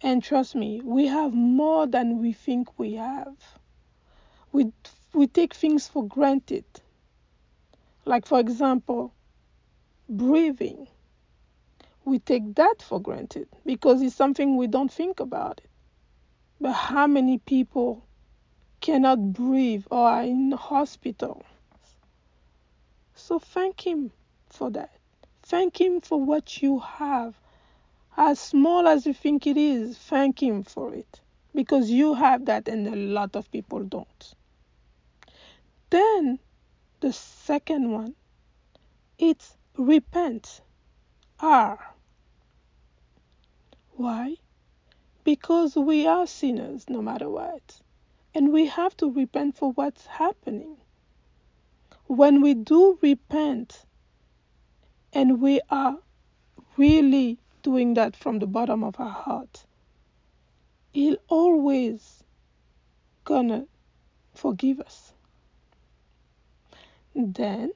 And 0.01 0.23
trust 0.23 0.53
me, 0.53 0.81
we 0.83 1.07
have 1.07 1.33
more 1.33 1.87
than 1.87 2.19
we 2.19 2.33
think 2.33 2.77
we 2.77 2.93
have. 2.93 3.35
We, 4.51 4.71
we 5.13 5.25
take 5.25 5.55
things 5.55 5.87
for 5.87 6.05
granted. 6.07 6.65
Like, 8.09 8.25
for 8.25 8.39
example, 8.39 9.13
breathing. 10.09 10.87
We 12.05 12.17
take 12.17 12.55
that 12.55 12.81
for 12.81 12.99
granted 12.99 13.47
because 13.67 14.01
it's 14.01 14.15
something 14.15 14.57
we 14.57 14.65
don't 14.65 14.91
think 14.91 15.19
about 15.19 15.61
it. 15.63 15.69
But 16.59 16.71
how 16.71 17.05
many 17.05 17.37
people 17.37 18.07
cannot 18.81 19.31
breathe 19.33 19.85
or 19.91 20.09
are 20.09 20.23
in 20.23 20.53
hospital? 20.53 21.45
So 23.13 23.37
thank 23.37 23.85
Him 23.85 24.09
for 24.47 24.71
that. 24.71 24.95
Thank 25.43 25.79
Him 25.79 26.01
for 26.01 26.19
what 26.19 26.63
you 26.63 26.79
have. 26.79 27.39
As 28.17 28.39
small 28.39 28.87
as 28.87 29.05
you 29.05 29.13
think 29.13 29.45
it 29.45 29.55
is, 29.55 29.99
thank 29.99 30.41
Him 30.41 30.63
for 30.63 30.95
it. 30.95 31.21
Because 31.53 31.91
you 31.91 32.15
have 32.15 32.45
that 32.45 32.67
and 32.67 32.87
a 32.87 32.95
lot 32.95 33.35
of 33.35 33.51
people 33.51 33.83
don't. 33.83 34.33
Then 35.91 36.39
the 36.99 37.13
second 37.13 37.91
one, 37.91 38.15
it's 39.17 39.57
repent. 39.77 40.61
R. 41.39 41.93
Why? 43.91 44.35
Because 45.23 45.75
we 45.75 46.05
are 46.05 46.27
sinners 46.27 46.89
no 46.89 47.01
matter 47.01 47.29
what. 47.29 47.81
And 48.33 48.51
we 48.51 48.67
have 48.67 48.95
to 48.97 49.11
repent 49.11 49.57
for 49.57 49.71
what's 49.71 50.05
happening. 50.05 50.77
When 52.07 52.41
we 52.41 52.53
do 52.53 52.97
repent 53.01 53.85
and 55.13 55.41
we 55.41 55.61
are 55.69 55.97
really 56.77 57.39
doing 57.61 57.93
that 57.95 58.15
from 58.15 58.39
the 58.39 58.47
bottom 58.47 58.83
of 58.83 58.99
our 58.99 59.09
heart, 59.09 59.65
He'll 60.91 61.17
always 61.27 62.23
gonna 63.23 63.67
forgive 64.33 64.79
us. 64.79 65.13
Then 67.21 67.73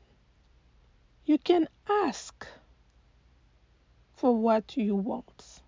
you 1.25 1.37
can 1.37 1.67
ask 1.89 2.47
for 4.13 4.33
what 4.33 4.77
you 4.77 4.95
want. 4.95 5.59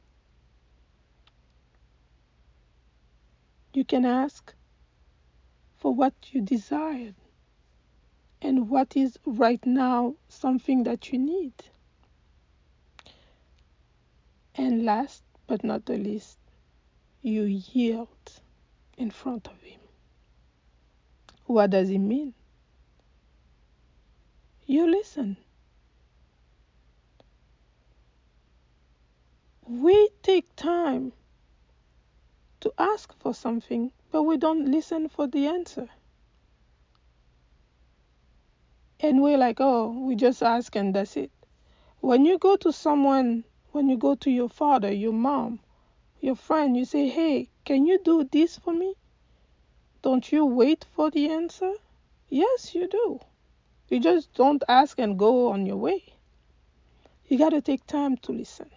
You 3.73 3.83
can 3.83 4.05
ask 4.05 4.53
for 5.75 5.93
what 5.93 6.13
you 6.31 6.39
desired 6.39 7.15
and 8.41 8.69
what 8.69 8.95
is 8.95 9.19
right 9.25 9.65
now 9.65 10.15
something 10.29 10.83
that 10.83 11.11
you 11.11 11.19
need. 11.19 11.53
And 14.55 14.85
last 14.85 15.21
but 15.47 15.65
not 15.65 15.85
the 15.85 15.97
least, 15.97 16.37
you 17.21 17.43
yield 17.43 18.39
in 18.97 19.11
front 19.11 19.47
of 19.49 19.61
Him. 19.61 19.81
What 21.45 21.71
does 21.71 21.89
it 21.89 21.97
mean? 21.97 22.33
You 24.67 24.89
listen. 24.89 25.37
We 29.67 30.09
take 30.23 30.55
time 30.55 31.13
to 32.61 32.73
ask 32.79 33.13
for 33.19 33.35
something, 33.35 33.91
but 34.11 34.23
we 34.23 34.37
don't 34.37 34.71
listen 34.71 35.07
for 35.07 35.27
the 35.27 35.45
answer. 35.45 35.87
And 38.99 39.21
we're 39.21 39.37
like, 39.37 39.57
oh, 39.59 39.91
we 39.91 40.15
just 40.15 40.41
ask 40.41 40.75
and 40.75 40.95
that's 40.95 41.15
it. 41.15 41.31
When 41.99 42.25
you 42.25 42.39
go 42.39 42.55
to 42.55 42.73
someone, 42.73 43.43
when 43.71 43.87
you 43.87 43.97
go 43.97 44.15
to 44.15 44.31
your 44.31 44.49
father, 44.49 44.91
your 44.91 45.13
mom, 45.13 45.59
your 46.21 46.35
friend, 46.35 46.75
you 46.75 46.85
say, 46.85 47.07
hey, 47.07 47.49
can 47.65 47.85
you 47.85 47.99
do 48.03 48.23
this 48.23 48.57
for 48.57 48.73
me? 48.73 48.95
Don't 50.01 50.31
you 50.31 50.43
wait 50.43 50.85
for 50.95 51.11
the 51.11 51.29
answer? 51.29 51.73
Yes, 52.29 52.73
you 52.73 52.87
do. 52.87 53.19
You 53.95 54.01
just 54.01 54.33
don't 54.33 54.61
ask 54.67 54.99
and 54.99 55.17
go 55.17 55.53
on 55.53 55.65
your 55.65 55.77
way. 55.77 56.03
You 57.29 57.37
got 57.37 57.51
to 57.51 57.61
take 57.61 57.87
time 57.87 58.17
to 58.23 58.33
listen. 58.33 58.69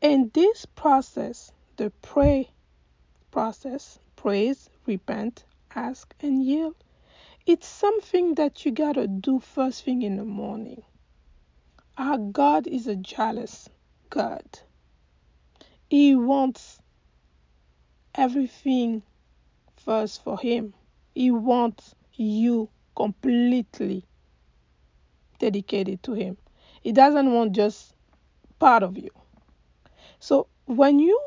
In 0.00 0.30
this 0.32 0.64
process, 0.64 1.52
the 1.76 1.90
pray 2.00 2.48
process, 3.30 3.98
praise, 4.16 4.70
repent, 4.86 5.44
ask, 5.74 6.14
and 6.20 6.42
yield, 6.42 6.74
it's 7.44 7.68
something 7.68 8.36
that 8.36 8.64
you 8.64 8.72
got 8.72 8.94
to 8.94 9.06
do 9.06 9.38
first 9.38 9.84
thing 9.84 10.00
in 10.00 10.16
the 10.16 10.24
morning. 10.24 10.84
Our 11.98 12.16
God 12.16 12.66
is 12.66 12.86
a 12.86 12.96
jealous 12.96 13.68
God. 14.08 14.60
He 15.90 16.16
wants 16.16 16.80
everything 18.14 19.02
first 19.76 20.24
for 20.24 20.38
Him. 20.38 20.72
He 21.14 21.30
wants 21.30 21.94
you 22.14 22.68
completely 22.96 24.04
dedicated 25.38 26.02
to 26.04 26.12
Him. 26.12 26.36
He 26.82 26.92
doesn't 26.92 27.32
want 27.32 27.52
just 27.52 27.94
part 28.58 28.82
of 28.82 28.96
you. 28.98 29.10
So 30.18 30.48
when 30.66 30.98
you 30.98 31.18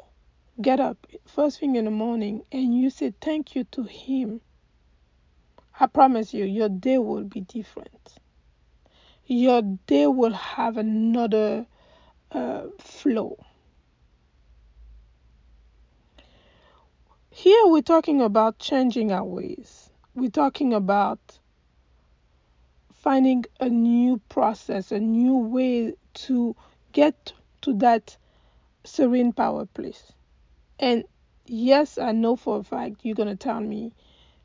get 0.61 0.79
up 0.79 1.05
first 1.25 1.59
thing 1.59 1.75
in 1.75 1.85
the 1.85 1.91
morning 1.91 2.43
and 2.51 2.75
you 2.77 2.89
say 2.89 3.13
thank 3.21 3.55
you 3.55 3.63
to 3.65 3.83
Him, 3.83 4.41
I 5.79 5.87
promise 5.87 6.33
you, 6.33 6.45
your 6.45 6.69
day 6.69 6.97
will 6.97 7.25
be 7.25 7.41
different. 7.41 8.15
Your 9.25 9.61
day 9.61 10.07
will 10.07 10.33
have 10.33 10.77
another 10.77 11.65
uh, 12.31 12.63
flow. 12.79 13.37
Here 17.29 17.63
we're 17.65 17.81
talking 17.81 18.21
about 18.21 18.59
changing 18.59 19.11
our 19.11 19.25
ways. 19.25 19.84
We're 20.15 20.29
talking 20.29 20.73
about 20.73 21.19
finding 22.93 23.43
a 23.59 23.67
new 23.67 24.21
process, 24.29 24.93
a 24.93 24.99
new 24.99 25.35
way 25.35 25.95
to 26.13 26.55
get 26.93 27.33
to 27.63 27.73
that 27.79 28.15
serene 28.85 29.33
power 29.33 29.65
place. 29.65 30.13
And 30.79 31.03
yes, 31.47 31.97
I 31.97 32.13
know 32.13 32.37
for 32.37 32.59
a 32.59 32.63
fact 32.63 33.01
you're 33.03 33.13
going 33.13 33.27
to 33.27 33.35
tell 33.35 33.59
me 33.59 33.91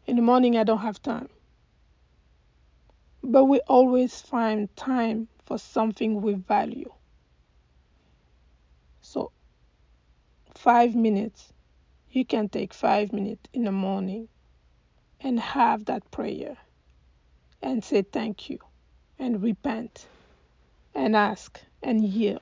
in 0.09 0.17
the 0.17 0.23
morning 0.23 0.57
I 0.57 0.65
don't 0.65 0.79
have 0.79 1.01
time. 1.01 1.29
But 3.23 3.45
we 3.45 3.61
always 3.69 4.21
find 4.21 4.75
time 4.75 5.29
for 5.47 5.57
something 5.57 6.21
we 6.21 6.35
value. 6.35 6.93
So, 9.03 9.31
five 10.53 10.97
minutes, 10.97 11.53
you 12.11 12.25
can 12.25 12.49
take 12.49 12.75
five 12.75 13.13
minutes 13.13 13.49
in 13.53 13.65
the 13.65 13.73
morning 13.73 14.27
and 15.21 15.39
have 15.41 15.85
that 15.87 16.11
prayer 16.11 16.57
and 17.63 17.85
say 17.85 18.03
thank 18.03 18.49
you 18.51 18.59
and 19.19 19.43
repent 19.43 20.07
and 20.95 21.15
ask 21.15 21.61
and 21.83 22.05
yield. 22.05 22.41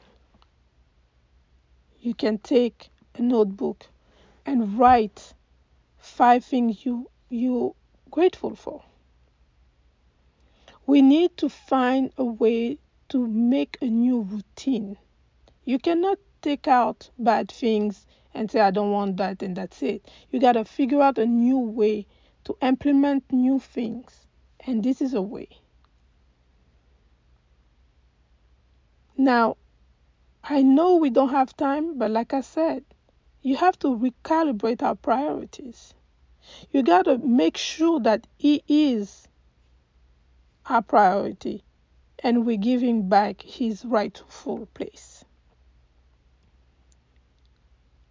You 2.00 2.14
can 2.14 2.38
take 2.38 2.90
a 3.16 3.22
notebook 3.22 3.86
and 4.46 4.78
write 4.78 5.34
five 5.98 6.44
things 6.44 6.84
you 6.86 7.10
you 7.28 7.74
grateful 8.10 8.54
for. 8.54 8.82
We 10.86 11.02
need 11.02 11.36
to 11.38 11.48
find 11.48 12.10
a 12.16 12.24
way 12.24 12.78
to 13.10 13.26
make 13.26 13.76
a 13.82 13.86
new 13.86 14.22
routine. 14.22 14.96
You 15.64 15.78
cannot 15.78 16.18
take 16.40 16.66
out 16.66 17.10
bad 17.18 17.50
things 17.50 18.06
and 18.32 18.50
say 18.50 18.60
I 18.60 18.70
don't 18.70 18.92
want 18.92 19.16
that 19.18 19.42
and 19.42 19.56
that's 19.56 19.82
it. 19.82 20.08
You 20.30 20.40
got 20.40 20.52
to 20.52 20.64
figure 20.64 21.02
out 21.02 21.18
a 21.18 21.26
new 21.26 21.58
way 21.58 22.06
to 22.48 22.56
implement 22.62 23.30
new 23.30 23.58
things. 23.58 24.26
And 24.66 24.82
this 24.82 25.02
is 25.02 25.12
a 25.12 25.20
way. 25.20 25.50
Now, 29.18 29.58
I 30.42 30.62
know 30.62 30.96
we 30.96 31.10
don't 31.10 31.28
have 31.28 31.54
time, 31.58 31.98
but 31.98 32.10
like 32.10 32.32
I 32.32 32.40
said, 32.40 32.84
you 33.42 33.56
have 33.56 33.78
to 33.80 33.88
recalibrate 33.88 34.82
our 34.82 34.94
priorities. 34.94 35.92
You 36.70 36.82
got 36.82 37.04
to 37.04 37.18
make 37.18 37.58
sure 37.58 38.00
that 38.00 38.26
He 38.38 38.62
is 38.66 39.28
our 40.64 40.80
priority 40.80 41.64
and 42.20 42.46
we're 42.46 42.56
giving 42.56 43.10
back 43.10 43.42
His 43.42 43.84
rightful 43.84 44.64
place. 44.72 45.22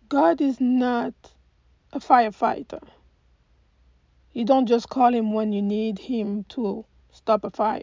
God 0.09 0.41
is 0.41 0.61
not 0.61 1.15
a 1.91 1.99
firefighter. 1.99 2.87
You 4.37 4.45
don't 4.45 4.67
just 4.67 4.89
call 4.89 5.15
Him 5.15 5.33
when 5.33 5.51
you 5.51 5.63
need 5.63 5.97
Him 5.97 6.43
to 6.49 6.85
stop 7.09 7.43
a 7.43 7.49
fire. 7.49 7.81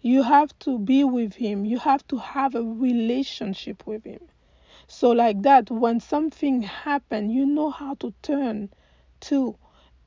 You 0.00 0.22
have 0.22 0.58
to 0.60 0.78
be 0.78 1.04
with 1.04 1.34
Him, 1.34 1.66
you 1.66 1.78
have 1.78 2.08
to 2.08 2.16
have 2.16 2.54
a 2.54 2.62
relationship 2.62 3.86
with 3.86 4.02
Him. 4.04 4.22
So, 4.86 5.10
like 5.10 5.42
that, 5.42 5.70
when 5.70 6.00
something 6.00 6.62
happens, 6.62 7.34
you 7.34 7.44
know 7.44 7.68
how 7.68 7.96
to 7.96 8.14
turn 8.22 8.70
to 9.28 9.58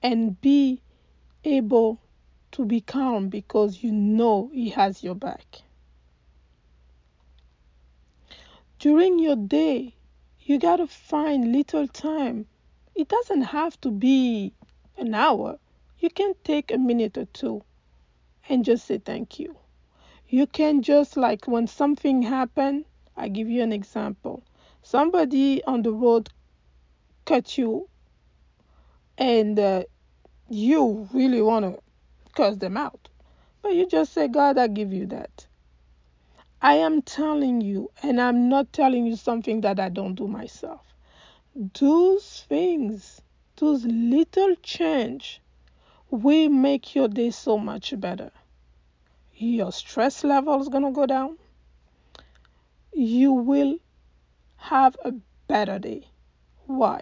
and 0.02 0.42
be 0.42 0.82
able 1.44 2.02
to 2.54 2.66
be 2.66 2.82
calm 2.82 3.30
because 3.30 3.84
you 3.84 3.92
know 3.92 4.50
He 4.52 4.72
has 4.72 5.04
your 5.04 5.14
back. 5.14 5.62
During 8.80 9.20
your 9.20 9.36
day, 9.36 9.94
you 10.40 10.58
got 10.58 10.78
to 10.78 10.88
find 10.88 11.52
little 11.52 11.88
time. 11.88 12.48
It 12.96 13.10
doesn't 13.10 13.44
have 13.44 13.80
to 13.82 13.92
be 13.92 14.54
an 14.98 15.14
hour. 15.14 15.60
You 16.00 16.10
can 16.10 16.34
take 16.44 16.72
a 16.72 16.78
minute 16.78 17.18
or 17.18 17.26
two 17.26 17.64
and 18.50 18.66
just 18.66 18.86
say 18.86 18.98
thank 18.98 19.40
you. 19.40 19.56
You 20.28 20.48
can 20.48 20.82
just 20.82 21.18
like 21.18 21.48
when 21.48 21.68
something 21.68 22.22
happened, 22.24 22.86
I 23.16 23.28
give 23.28 23.50
you 23.50 23.62
an 23.62 23.72
example 23.72 24.44
somebody 24.84 25.64
on 25.64 25.82
the 25.82 25.92
road 25.92 26.30
cut 27.26 27.58
you 27.58 27.88
and 29.18 29.58
uh, 29.58 29.84
you 30.50 31.08
really 31.14 31.42
want 31.42 31.64
to 31.64 31.82
curse 32.36 32.58
them 32.58 32.76
out 32.76 33.08
but 33.62 33.74
you 33.74 33.88
just 33.88 34.12
say 34.14 34.28
god 34.28 34.58
i 34.58 34.68
give 34.68 34.92
you 34.92 35.06
that 35.06 35.48
i 36.62 36.74
am 36.74 37.02
telling 37.02 37.62
you 37.62 37.90
and 38.04 38.20
i'm 38.20 38.50
not 38.50 38.72
telling 38.74 39.06
you 39.06 39.16
something 39.16 39.62
that 39.62 39.80
i 39.80 39.88
don't 39.88 40.16
do 40.16 40.28
myself 40.28 40.82
those 41.80 42.46
things 42.50 43.22
those 43.58 43.86
little 43.86 44.56
change 44.64 45.42
will 46.10 46.50
make 46.50 46.96
your 46.96 47.08
day 47.08 47.32
so 47.32 47.58
much 47.58 47.94
better 48.00 48.32
your 49.36 49.72
stress 49.72 50.24
level 50.24 50.62
is 50.62 50.70
going 50.70 50.84
to 50.84 50.92
go 50.92 51.06
down 51.06 51.38
you 52.94 53.34
will 53.34 53.78
have 54.58 54.96
a 55.04 55.12
better 55.48 55.80
day. 55.80 56.08
Why? 56.66 57.02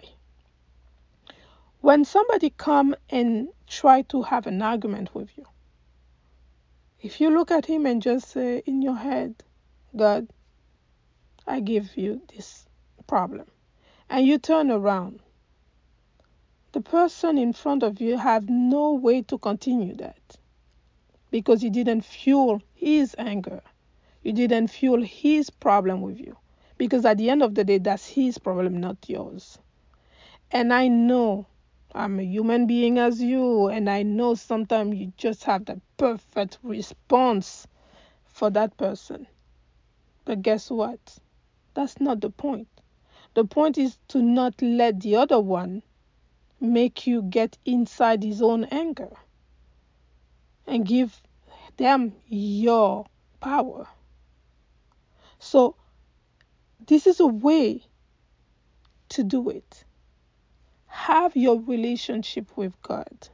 When 1.80 2.04
somebody 2.04 2.50
come 2.50 2.96
and 3.10 3.48
try 3.66 4.02
to 4.02 4.22
have 4.22 4.46
an 4.46 4.62
argument 4.62 5.14
with 5.14 5.36
you, 5.36 5.46
If 7.00 7.20
you 7.20 7.30
look 7.30 7.50
at 7.50 7.66
him 7.66 7.86
and 7.86 8.00
just 8.00 8.28
say 8.30 8.62
in 8.64 8.80
your 8.80 8.96
head, 8.96 9.42
God, 9.94 10.28
I 11.46 11.60
give 11.60 11.96
you 11.96 12.22
this 12.34 12.66
problem, 13.06 13.46
and 14.08 14.26
you 14.26 14.38
turn 14.38 14.70
around, 14.70 15.20
the 16.72 16.80
person 16.80 17.36
in 17.36 17.52
front 17.52 17.82
of 17.82 18.00
you 18.00 18.16
have 18.16 18.48
no 18.48 18.94
way 18.94 19.22
to 19.22 19.38
continue 19.38 19.94
that 19.96 20.38
because 21.30 21.62
you 21.62 21.70
didn't 21.70 22.02
fuel 22.02 22.60
his 22.74 23.14
anger. 23.18 23.62
You 24.22 24.32
didn't 24.32 24.68
fuel 24.68 25.02
his 25.02 25.50
problem 25.50 26.00
with 26.02 26.20
you. 26.20 26.36
Because 26.78 27.04
at 27.04 27.18
the 27.18 27.30
end 27.30 27.42
of 27.42 27.54
the 27.54 27.64
day, 27.64 27.78
that's 27.78 28.06
his 28.06 28.38
problem, 28.38 28.80
not 28.80 28.96
yours. 29.08 29.58
And 30.50 30.72
I 30.72 30.88
know 30.88 31.46
I'm 31.94 32.20
a 32.20 32.22
human 32.22 32.66
being 32.66 32.98
as 32.98 33.22
you, 33.22 33.68
and 33.68 33.88
I 33.88 34.02
know 34.02 34.34
sometimes 34.34 34.96
you 34.96 35.12
just 35.16 35.44
have 35.44 35.64
the 35.64 35.80
perfect 35.96 36.58
response 36.62 37.66
for 38.24 38.50
that 38.50 38.76
person. 38.76 39.26
But 40.24 40.42
guess 40.42 40.70
what? 40.70 41.18
That's 41.74 42.00
not 42.00 42.20
the 42.20 42.30
point. 42.30 42.68
The 43.34 43.44
point 43.44 43.78
is 43.78 43.98
to 44.08 44.22
not 44.22 44.60
let 44.60 45.00
the 45.00 45.16
other 45.16 45.40
one 45.40 45.82
make 46.62 47.06
you 47.06 47.22
get 47.22 47.58
inside 47.64 48.22
his 48.22 48.40
own 48.40 48.64
anger 48.64 49.10
and 50.66 50.86
give 50.86 51.20
them 51.76 52.12
your 52.28 53.06
power. 53.40 53.88
So, 55.38 55.76
this 56.86 57.06
is 57.06 57.20
a 57.20 57.26
way 57.26 57.82
to 59.10 59.24
do 59.24 59.50
it. 59.50 59.84
Have 60.86 61.36
your 61.36 61.60
relationship 61.60 62.56
with 62.56 62.80
God. 62.82 63.28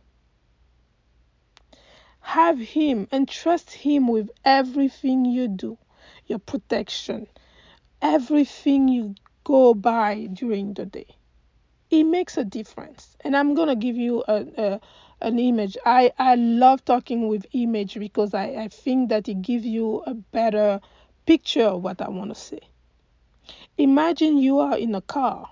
Have 2.20 2.58
Him 2.58 3.08
and 3.10 3.28
trust 3.28 3.70
Him 3.70 4.08
with 4.08 4.30
everything 4.44 5.24
you 5.24 5.48
do, 5.48 5.78
your 6.26 6.38
protection, 6.38 7.26
everything 8.00 8.88
you 8.88 9.14
go 9.44 9.74
by 9.74 10.28
during 10.32 10.74
the 10.74 10.86
day. 10.86 11.17
It 11.90 12.04
makes 12.04 12.36
a 12.36 12.44
difference. 12.44 13.16
And 13.20 13.36
I'm 13.36 13.54
going 13.54 13.68
to 13.68 13.76
give 13.76 13.96
you 13.96 14.24
a, 14.28 14.46
a, 14.56 14.80
an 15.20 15.38
image. 15.38 15.76
I, 15.84 16.12
I 16.18 16.34
love 16.34 16.84
talking 16.84 17.28
with 17.28 17.46
image 17.52 17.98
because 17.98 18.34
I, 18.34 18.46
I 18.46 18.68
think 18.68 19.08
that 19.08 19.28
it 19.28 19.42
gives 19.42 19.64
you 19.64 20.02
a 20.06 20.14
better 20.14 20.80
picture 21.26 21.64
of 21.64 21.82
what 21.82 22.00
I 22.00 22.08
want 22.08 22.30
to 22.30 22.34
say. 22.34 22.60
Imagine 23.78 24.38
you 24.38 24.58
are 24.58 24.76
in 24.76 24.94
a 24.94 25.00
car, 25.00 25.48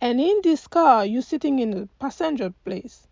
and 0.00 0.20
in 0.20 0.40
this 0.42 0.66
car, 0.66 1.04
you're 1.04 1.22
sitting 1.22 1.58
in 1.58 1.70
the 1.70 1.88
passenger 1.98 2.54
place, 2.64 3.06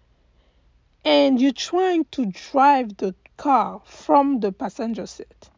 and 1.04 1.40
you're 1.40 1.52
trying 1.52 2.04
to 2.12 2.26
drive 2.26 2.96
the 2.96 3.14
car 3.36 3.82
from 3.84 4.40
the 4.40 4.52
passenger 4.52 5.06
seat. 5.06 5.50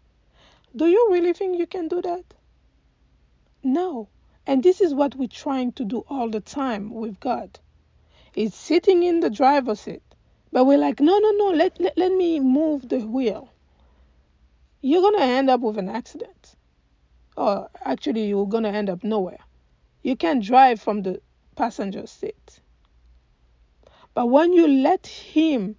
Do 0.75 0.87
you 0.87 1.09
really 1.13 1.33
think 1.33 1.59
you 1.59 1.67
can 1.67 1.89
do 1.89 2.01
that? 2.03 2.25
No. 3.63 4.09
And 4.47 4.63
this 4.63 4.81
is 4.81 4.95
what 4.95 5.15
we're 5.15 5.29
trying 5.29 5.73
to 5.73 5.85
do 5.85 6.05
all 6.09 6.29
the 6.29 6.41
time 6.41 6.91
with 6.91 7.21
God. 7.21 7.59
It's 8.35 8.57
sitting 8.57 9.03
in 9.03 9.21
the 9.21 9.31
driver's 9.31 9.81
seat, 9.81 10.03
but 10.51 10.65
we're 10.65 10.79
like, 10.79 11.01
no, 11.01 11.19
no, 11.19 11.31
no, 11.33 11.47
let, 11.51 11.81
let, 11.81 11.97
let 11.97 12.13
me 12.13 12.41
move 12.41 12.89
the 12.89 13.01
wheel. 13.01 13.51
You're 14.81 15.03
going 15.03 15.19
to 15.19 15.25
end 15.25 15.51
up 15.51 15.61
with 15.61 15.79
an 15.79 15.89
accident 15.89 16.57
or 17.37 17.69
actually 17.85 18.27
you're 18.27 18.49
going 18.49 18.65
to 18.65 18.71
end 18.71 18.91
up 18.91 19.05
nowhere. 19.05 19.39
You 20.03 20.17
can't 20.17 20.43
drive 20.43 20.81
from 20.81 21.03
the 21.03 21.21
passenger 21.57 22.07
seat. 22.07 22.61
But 24.15 24.27
when 24.27 24.53
you 24.53 24.67
let 24.67 25.07
him 25.07 25.77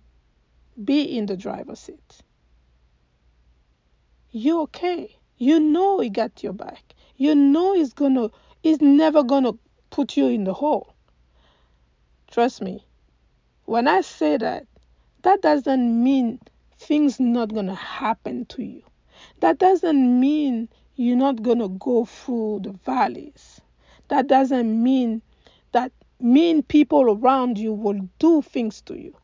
be 0.83 1.17
in 1.17 1.25
the 1.27 1.37
driver's 1.37 1.79
seat, 1.79 2.21
you're 4.31 4.61
okay. 4.61 5.17
You 5.37 5.59
know 5.59 5.99
he 5.99 6.09
got 6.09 6.41
your 6.41 6.53
back. 6.53 6.95
You 7.15 7.35
know 7.35 7.75
he's 7.75 7.93
gonna 7.93 8.29
he's 8.63 8.81
never 8.81 9.21
gonna 9.21 9.53
put 9.91 10.17
you 10.17 10.25
in 10.25 10.45
the 10.45 10.53
hole. 10.53 10.95
Trust 12.31 12.63
me. 12.63 12.83
When 13.65 13.87
I 13.87 14.01
say 14.01 14.37
that, 14.37 14.65
that 15.21 15.43
doesn't 15.43 16.03
mean 16.03 16.39
things 16.79 17.19
not 17.19 17.53
gonna 17.53 17.75
happen 17.75 18.45
to 18.45 18.63
you. 18.63 18.81
That 19.41 19.59
doesn't 19.59 20.19
mean 20.19 20.69
you're 20.95 21.15
not 21.15 21.43
going 21.43 21.59
to 21.59 21.69
go 21.69 22.05
through 22.05 22.61
the 22.63 22.71
valleys. 22.71 23.61
That 24.07 24.27
doesn't 24.27 24.81
mean 24.81 25.21
that 25.71 25.91
mean 26.19 26.63
people 26.63 27.03
around 27.11 27.57
you 27.57 27.73
will 27.73 28.09
do 28.19 28.41
things 28.41 28.81
to 28.81 28.99
you. 28.99 29.15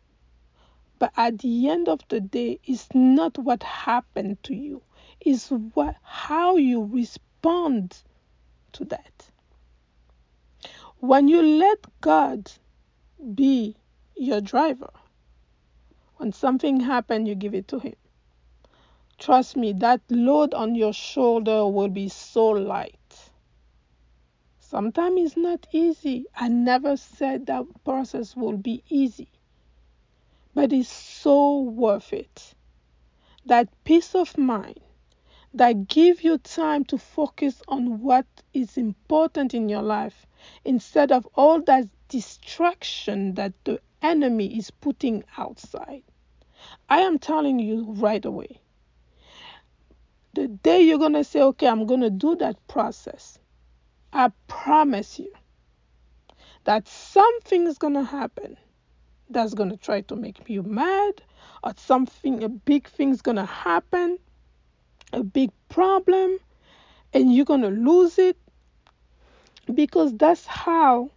But 1.00 1.12
at 1.16 1.40
the 1.40 1.70
end 1.70 1.88
of 1.88 2.02
the 2.10 2.20
day, 2.20 2.60
it's 2.64 2.88
not 2.94 3.38
what 3.38 3.64
happened 3.64 4.42
to 4.44 4.56
you. 4.56 4.82
It's 5.22 5.50
what 5.50 5.96
how 6.04 6.58
you 6.58 6.84
respond 6.84 8.02
to 8.80 8.86
that. 8.86 9.26
When 11.00 11.28
you 11.28 11.42
let 11.42 11.80
God 12.02 12.52
be 13.36 13.76
your 14.16 14.42
driver, 14.42 14.92
when 16.16 16.32
something 16.32 16.80
happens, 16.80 17.28
you 17.28 17.36
give 17.36 17.54
it 17.54 17.68
to 17.70 17.80
Him. 17.80 17.96
Trust 19.18 19.58
me, 19.58 19.74
that 19.74 20.02
load 20.10 20.54
on 20.54 20.76
your 20.76 20.94
shoulder 20.94 21.68
will 21.68 21.90
be 21.90 22.08
so 22.08 22.48
light. 22.48 22.96
Sometimes 24.60 25.22
it's 25.22 25.38
not 25.38 25.68
easy. 25.74 26.26
I 26.36 26.48
never 26.48 26.96
said 26.96 27.48
that 27.48 27.66
process 27.84 28.36
will 28.36 28.58
be 28.58 28.84
easy, 28.88 29.30
but 30.54 30.72
it's 30.72 30.92
so 30.92 31.62
worth 31.62 32.14
it. 32.14 32.54
That 33.46 33.68
peace 33.84 34.16
of 34.16 34.38
mind 34.38 34.80
that 35.54 35.88
give 35.88 36.24
you 36.24 36.38
time 36.38 36.86
to 36.86 36.98
focus 36.98 37.62
on 37.68 38.02
what 38.02 38.26
is 38.54 38.78
important 38.78 39.54
in 39.54 39.70
your 39.70 39.82
life 39.82 40.26
instead 40.64 41.12
of 41.12 41.28
all 41.36 41.62
that 41.62 41.88
distraction 42.08 43.34
that 43.36 43.54
the 43.64 43.80
enemy 44.02 44.58
is 44.58 44.72
putting 44.72 45.24
outside. 45.38 46.04
I 46.90 47.02
am 47.02 47.20
telling 47.20 47.60
you 47.60 47.86
right 47.92 48.24
away 48.24 48.62
the 50.34 50.48
day 50.48 50.82
you're 50.82 51.00
going 51.00 51.14
to 51.14 51.24
say, 51.24 51.42
okay, 51.42 51.68
I'm 51.68 51.86
going 51.86 52.02
to 52.02 52.10
do 52.10 52.36
that 52.38 52.68
process, 52.68 53.40
I 54.14 54.32
promise 54.48 55.20
you 55.20 55.32
that 56.66 56.88
something 56.88 57.68
is 57.68 57.78
going 57.78 57.96
to 57.96 58.04
happen 58.04 58.58
that's 59.30 59.54
going 59.54 59.70
to 59.70 59.78
try 59.78 60.02
to 60.02 60.16
make 60.16 60.38
you 60.48 60.64
mad, 60.64 61.22
or 61.64 61.74
something, 61.78 62.44
a 62.44 62.50
big 62.50 62.88
thing's 62.88 63.22
going 63.22 63.38
to 63.38 63.46
happen, 63.46 64.18
a 65.14 65.24
big 65.24 65.52
problem, 65.70 66.38
and 67.14 67.34
you're 67.34 67.46
going 67.46 67.62
to 67.62 67.70
lose 67.70 68.18
it 68.18 68.38
because 69.74 70.16
that's 70.16 70.46
how 70.46 71.12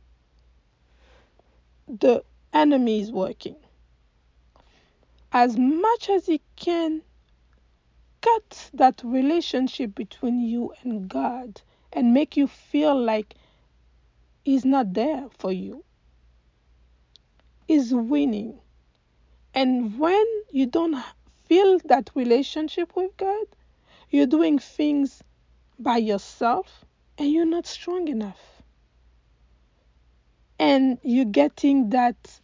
the 1.88 2.22
enemy 2.52 3.00
is 3.00 3.10
working. 3.10 3.56
As 5.32 5.56
much 5.56 6.10
as 6.10 6.26
he 6.26 6.40
can 6.56 7.02
cut 8.20 8.70
that 8.74 9.00
relationship 9.04 9.94
between 9.94 10.40
you 10.40 10.72
and 10.82 11.08
God 11.08 11.60
and 11.92 12.14
make 12.14 12.36
you 12.36 12.46
feel 12.46 12.98
like 12.98 13.34
He's 14.44 14.64
not 14.64 14.94
there 14.94 15.28
for 15.38 15.52
you. 15.52 15.84
He's 17.68 17.94
winning. 17.94 18.58
And 19.54 19.98
when 19.98 20.24
you 20.50 20.66
don't 20.66 21.02
feel 21.44 21.78
that 21.84 22.10
relationship 22.14 22.96
with 22.96 23.16
God, 23.16 23.46
you're 24.12 24.26
doing 24.26 24.58
things 24.58 25.22
by 25.78 25.96
yourself 25.96 26.84
and 27.18 27.30
you're 27.32 27.46
not 27.46 27.66
strong 27.66 28.08
enough. 28.08 28.40
And 30.58 30.98
you're 31.02 31.24
getting 31.24 31.90
that 31.90 32.40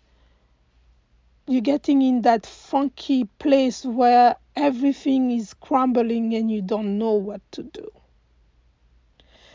you're 1.47 1.63
getting 1.63 2.03
in 2.03 2.23
that 2.23 2.45
funky 2.45 3.25
place 3.39 3.85
where 3.85 4.37
everything 4.55 5.31
is 5.31 5.55
crumbling 5.55 6.35
and 6.35 6.51
you 6.51 6.61
don't 6.61 6.99
know 6.99 7.13
what 7.13 7.41
to 7.53 7.63
do. 7.63 7.89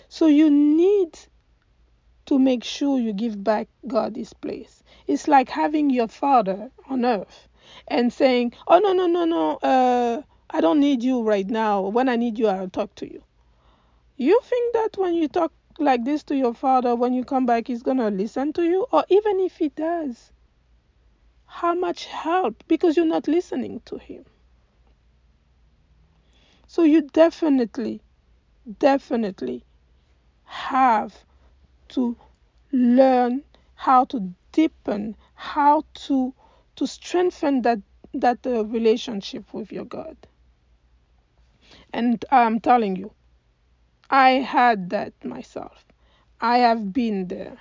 So 0.10 0.26
you 0.26 0.50
need 0.50 1.20
to 2.26 2.40
make 2.40 2.64
sure 2.64 3.00
you 3.00 3.14
give 3.14 3.44
back 3.44 3.68
God 3.86 4.16
his 4.16 4.34
place. 4.34 4.82
It's 5.08 5.28
like 5.28 5.50
having 5.50 5.90
your 5.90 6.08
father 6.08 6.72
on 6.90 7.06
earth 7.06 7.48
and 7.88 8.12
saying, 8.12 8.54
Oh, 8.68 8.80
no, 8.80 8.94
no, 8.94 9.08
no, 9.08 9.26
no, 9.26 9.58
uh, 9.58 10.22
I 10.54 10.62
don't 10.62 10.80
need 10.80 11.02
you 11.02 11.24
right 11.24 11.48
now. 11.50 11.82
When 11.82 12.08
I 12.08 12.16
need 12.16 12.38
you, 12.38 12.48
I'll 12.48 12.70
talk 12.70 12.94
to 12.96 13.12
you. 13.12 13.24
You 14.16 14.40
think 14.44 14.74
that 14.76 14.98
when 14.98 15.16
you 15.16 15.28
talk 15.28 15.52
like 15.80 16.06
this 16.06 16.22
to 16.26 16.36
your 16.36 16.54
father, 16.54 16.96
when 16.96 17.14
you 17.14 17.26
come 17.26 17.48
back, 17.48 17.68
he's 17.68 17.82
going 17.82 17.98
to 17.98 18.10
listen 18.10 18.54
to 18.54 18.64
you? 18.64 18.86
Or 18.92 19.04
even 19.10 19.40
if 19.40 19.58
he 19.58 19.70
does, 19.70 20.32
how 21.48 21.74
much 21.74 22.06
help? 22.06 22.64
Because 22.68 22.96
you're 22.96 23.06
not 23.06 23.28
listening 23.28 23.82
to 23.86 23.98
him. 23.98 24.26
So 26.68 26.84
you 26.84 27.02
definitely, 27.02 28.02
definitely 28.80 29.64
have 30.44 31.26
to 31.90 32.16
learn 32.72 33.44
how 33.76 34.06
to 34.06 34.34
deepen, 34.52 35.16
how 35.34 35.84
to 35.94 36.34
to 36.76 36.88
strengthen 36.88 37.62
that 37.64 37.80
that 38.14 38.46
uh, 38.46 38.66
relationship 38.66 39.52
with 39.54 39.72
your 39.72 39.86
God. 39.86 40.16
And 41.94 42.26
I'm 42.32 42.60
telling 42.60 42.98
you, 42.98 43.14
I 44.10 44.32
had 44.32 44.90
that 44.90 45.14
myself. 45.24 45.86
I 46.42 46.58
have 46.58 46.92
been 46.92 47.28
there. 47.30 47.58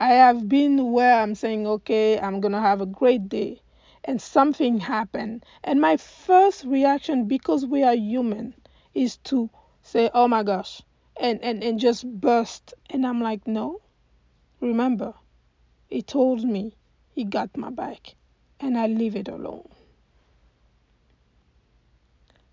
I 0.00 0.08
have 0.14 0.48
been 0.48 0.92
where 0.92 1.20
I'm 1.22 1.34
saying, 1.34 1.66
okay, 1.66 2.18
I'm 2.20 2.40
going 2.40 2.52
to 2.52 2.60
have 2.60 2.80
a 2.80 2.86
great 2.86 3.28
day. 3.28 3.62
And 4.04 4.20
something 4.20 4.80
happened. 4.80 5.44
And 5.64 5.80
my 5.80 5.96
first 5.96 6.64
reaction, 6.64 7.26
because 7.26 7.64
we 7.64 7.84
are 7.84 7.94
human, 7.94 8.54
is 8.94 9.16
to 9.18 9.48
say, 9.82 10.10
oh 10.12 10.28
my 10.28 10.42
gosh, 10.42 10.82
and, 11.16 11.42
and, 11.42 11.62
and 11.64 11.80
just 11.80 12.04
burst. 12.20 12.74
And 12.90 13.06
I'm 13.06 13.20
like, 13.22 13.46
no. 13.46 13.80
Remember, 14.60 15.14
he 15.88 16.02
told 16.02 16.44
me 16.44 16.76
he 17.14 17.24
got 17.24 17.56
my 17.56 17.70
back 17.70 18.16
and 18.60 18.78
I 18.78 18.88
leave 18.88 19.16
it 19.16 19.28
alone. 19.28 19.68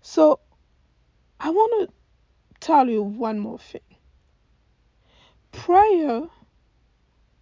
So 0.02 0.40
I 1.42 1.48
want 1.48 1.88
to 1.88 1.94
tell 2.60 2.88
you 2.88 3.02
one 3.02 3.38
more 3.38 3.58
thing. 3.58 3.80
Prayer 5.52 6.28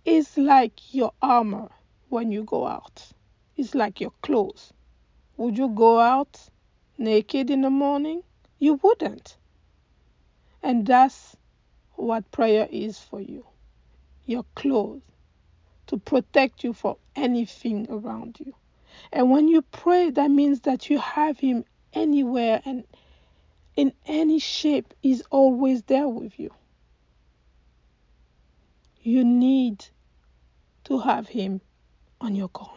is 0.04 0.38
like 0.38 0.94
your 0.94 1.12
armor 1.20 1.68
when 2.08 2.30
you 2.30 2.44
go 2.44 2.66
out. 2.66 3.10
It's 3.56 3.74
like 3.74 4.00
your 4.00 4.12
clothes. 4.22 4.72
Would 5.36 5.58
you 5.58 5.68
go 5.70 5.98
out 5.98 6.48
naked 6.96 7.50
in 7.50 7.62
the 7.62 7.70
morning? 7.70 8.22
You 8.60 8.74
wouldn't. 8.74 9.36
And 10.62 10.86
that's 10.86 11.36
what 11.96 12.30
prayer 12.30 12.68
is 12.70 13.00
for 13.00 13.20
you 13.20 13.44
your 14.26 14.44
clothes 14.54 15.02
to 15.86 15.96
protect 15.96 16.62
you 16.62 16.72
from 16.72 16.94
anything 17.16 17.86
around 17.90 18.38
you. 18.38 18.54
And 19.10 19.30
when 19.30 19.48
you 19.48 19.62
pray, 19.62 20.10
that 20.10 20.30
means 20.30 20.60
that 20.60 20.90
you 20.90 20.98
have 20.98 21.40
Him 21.40 21.64
anywhere 21.94 22.60
and 22.64 22.84
in 23.78 23.92
any 24.06 24.40
shape, 24.40 24.92
He's 25.00 25.22
always 25.30 25.82
there 25.84 26.08
with 26.08 26.36
you. 26.40 26.50
You 29.00 29.22
need 29.22 29.86
to 30.82 30.98
have 30.98 31.28
Him 31.28 31.60
on 32.20 32.34
your 32.34 32.48
corner. 32.48 32.74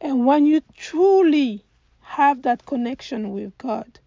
And 0.00 0.26
when 0.26 0.46
you 0.46 0.62
truly 0.76 1.64
have 2.00 2.42
that 2.42 2.66
connection 2.66 3.30
with 3.30 3.56
God, 3.56 4.00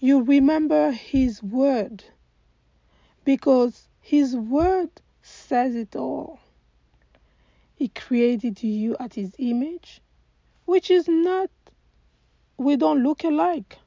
you 0.00 0.22
remember 0.22 0.90
His 0.90 1.40
Word 1.40 2.02
because 3.24 3.86
His 4.00 4.34
Word 4.34 4.90
says 5.22 5.76
it 5.76 5.94
all. 5.94 6.40
He 7.76 7.86
created 7.86 8.60
you 8.60 8.96
at 8.98 9.14
His 9.14 9.30
image, 9.38 10.00
which 10.64 10.90
is 10.90 11.06
not, 11.06 11.48
we 12.56 12.74
don't 12.74 13.04
look 13.04 13.22
alike. 13.22 13.78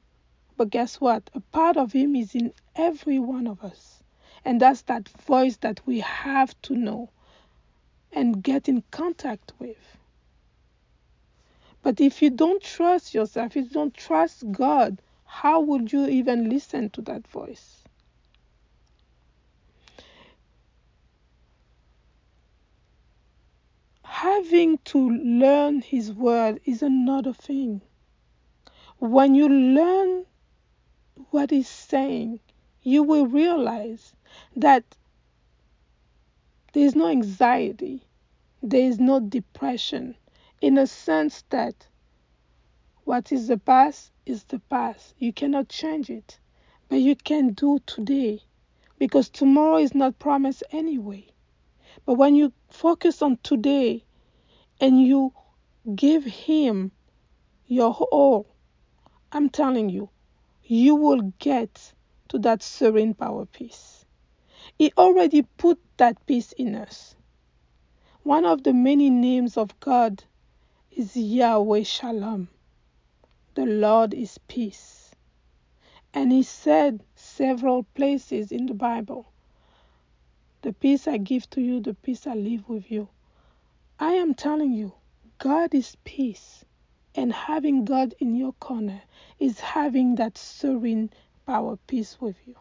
But 0.56 0.70
guess 0.70 1.00
what? 1.00 1.28
A 1.34 1.40
part 1.40 1.76
of 1.76 1.92
Him 1.92 2.16
is 2.16 2.34
in 2.34 2.52
every 2.74 3.18
one 3.18 3.46
of 3.46 3.62
us. 3.62 4.02
And 4.44 4.60
that's 4.60 4.82
that 4.82 5.08
voice 5.08 5.58
that 5.58 5.80
we 5.86 6.00
have 6.00 6.54
to 6.62 6.74
know 6.74 7.10
and 8.12 8.42
get 8.42 8.68
in 8.68 8.82
contact 8.90 9.52
with. 9.58 9.98
But 11.82 12.00
if 12.00 12.22
you 12.22 12.30
don't 12.30 12.62
trust 12.62 13.14
yourself, 13.14 13.56
if 13.56 13.68
you 13.68 13.70
don't 13.70 13.94
trust 13.94 14.50
God, 14.50 15.02
how 15.24 15.60
would 15.60 15.92
you 15.92 16.06
even 16.06 16.48
listen 16.48 16.90
to 16.90 17.02
that 17.02 17.26
voice? 17.26 17.84
Having 24.04 24.78
to 24.86 25.10
learn 25.10 25.82
His 25.82 26.12
word 26.12 26.60
is 26.64 26.82
another 26.82 27.32
thing. 27.32 27.82
When 28.98 29.34
you 29.34 29.48
learn 29.48 30.24
what 31.30 31.50
He's 31.50 31.68
saying, 31.68 32.40
you 32.82 33.02
will 33.02 33.26
realize 33.26 34.14
that 34.54 34.84
there 36.72 36.84
is 36.84 36.94
no 36.94 37.08
anxiety, 37.08 38.02
there 38.62 38.82
is 38.82 38.98
no 38.98 39.20
depression, 39.20 40.14
in 40.60 40.78
a 40.78 40.86
sense 40.86 41.44
that 41.50 41.86
what 43.04 43.30
is 43.32 43.46
the 43.48 43.58
past 43.58 44.10
is 44.26 44.44
the 44.44 44.58
past. 44.58 45.14
You 45.18 45.32
cannot 45.32 45.68
change 45.68 46.10
it, 46.10 46.38
but 46.88 46.96
you 46.96 47.14
can 47.16 47.52
do 47.52 47.78
today 47.86 48.42
because 48.98 49.28
tomorrow 49.28 49.76
is 49.76 49.94
not 49.94 50.18
promised 50.18 50.64
anyway. 50.72 51.26
But 52.04 52.14
when 52.14 52.34
you 52.34 52.52
focus 52.70 53.22
on 53.22 53.38
today 53.42 54.04
and 54.80 55.00
you 55.00 55.32
give 55.94 56.24
Him 56.24 56.92
your 57.66 57.92
all, 57.94 58.46
I'm 59.32 59.48
telling 59.48 59.88
you, 59.88 60.10
you 60.68 60.96
will 60.96 61.32
get 61.38 61.94
to 62.28 62.38
that 62.40 62.62
serene 62.62 63.14
power 63.14 63.46
peace. 63.46 64.04
He 64.78 64.92
already 64.98 65.42
put 65.42 65.80
that 65.98 66.24
peace 66.26 66.52
in 66.52 66.74
us. 66.74 67.16
One 68.22 68.44
of 68.44 68.64
the 68.64 68.72
many 68.74 69.10
names 69.10 69.56
of 69.56 69.78
God 69.80 70.24
is 70.90 71.16
Yahweh 71.16 71.84
Shalom. 71.84 72.48
The 73.54 73.66
Lord 73.66 74.14
is 74.14 74.38
peace. 74.48 75.12
And 76.14 76.32
he 76.32 76.42
said 76.42 77.04
several 77.14 77.84
places 77.94 78.52
in 78.52 78.66
the 78.66 78.74
Bible, 78.74 79.32
The 80.62 80.72
peace 80.72 81.06
I 81.06 81.18
give 81.18 81.48
to 81.50 81.60
you, 81.60 81.80
the 81.80 81.94
peace 81.94 82.26
I 82.26 82.34
leave 82.34 82.68
with 82.68 82.90
you. 82.90 83.08
I 84.00 84.14
am 84.14 84.34
telling 84.34 84.72
you, 84.72 84.94
God 85.38 85.74
is 85.74 85.96
peace. 86.04 86.64
And 87.16 87.32
having 87.32 87.86
God 87.86 88.14
in 88.18 88.36
your 88.36 88.52
corner 88.52 89.00
is 89.38 89.58
having 89.58 90.16
that 90.16 90.36
serene 90.36 91.10
power 91.46 91.78
peace 91.86 92.20
with 92.20 92.36
you. 92.46 92.56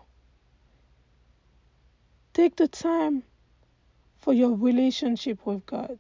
Take 2.34 2.56
the 2.56 2.68
time 2.68 3.24
for 4.18 4.34
your 4.34 4.56
relationship 4.56 5.46
with 5.46 5.66
God, 5.66 6.00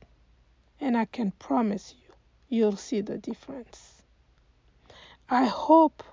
and 0.80 0.98
I 0.98 1.06
can 1.06 1.32
promise 1.32 1.94
you, 2.02 2.14
you'll 2.50 2.78
see 2.78 3.02
the 3.02 3.18
difference. 3.18 4.02
I 5.30 5.46
hope 5.46 6.04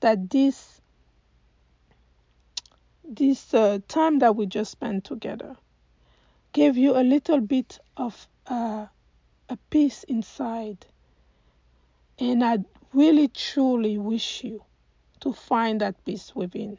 that 0.00 0.30
this 0.30 0.80
this 3.04 3.52
uh, 3.52 3.78
time 3.88 4.20
that 4.20 4.36
we 4.36 4.46
just 4.46 4.70
spent 4.72 5.04
together 5.04 5.56
gave 6.52 6.76
you 6.76 6.96
a 6.96 7.02
little 7.02 7.40
bit 7.40 7.78
of 7.96 8.26
uh, 8.46 8.86
a 9.48 9.56
peace 9.70 10.04
inside. 10.04 10.86
And 12.22 12.44
I 12.44 12.58
really 12.92 13.26
truly 13.26 13.98
wish 13.98 14.44
you 14.44 14.62
to 15.22 15.32
find 15.32 15.80
that 15.80 16.04
peace 16.04 16.32
within 16.36 16.78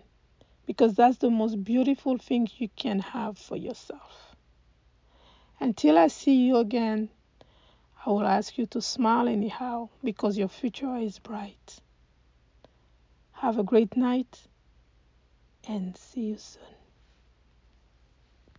because 0.65 0.95
that's 0.95 1.17
the 1.17 1.29
most 1.29 1.65
beautiful 1.65 2.17
thing 2.17 2.47
you 2.55 2.69
can 2.77 2.99
have 2.99 3.37
for 3.37 3.57
yourself. 3.57 4.37
Until 5.59 5.97
I 5.97 6.07
see 6.07 6.45
you 6.45 6.55
again, 6.55 7.09
I 8.05 8.11
will 8.11 8.25
ask 8.25 8.57
you 8.57 8.67
to 8.67 8.81
smile 8.81 9.27
anyhow 9.27 9.89
because 10.01 10.37
your 10.37 10.47
future 10.47 10.95
is 10.95 11.19
bright. 11.19 11.81
Have 13.33 13.59
a 13.59 13.63
great 13.63 13.97
night 13.97 14.47
and 15.67 15.97
see 15.97 16.21
you 16.21 16.37
soon. 16.37 16.82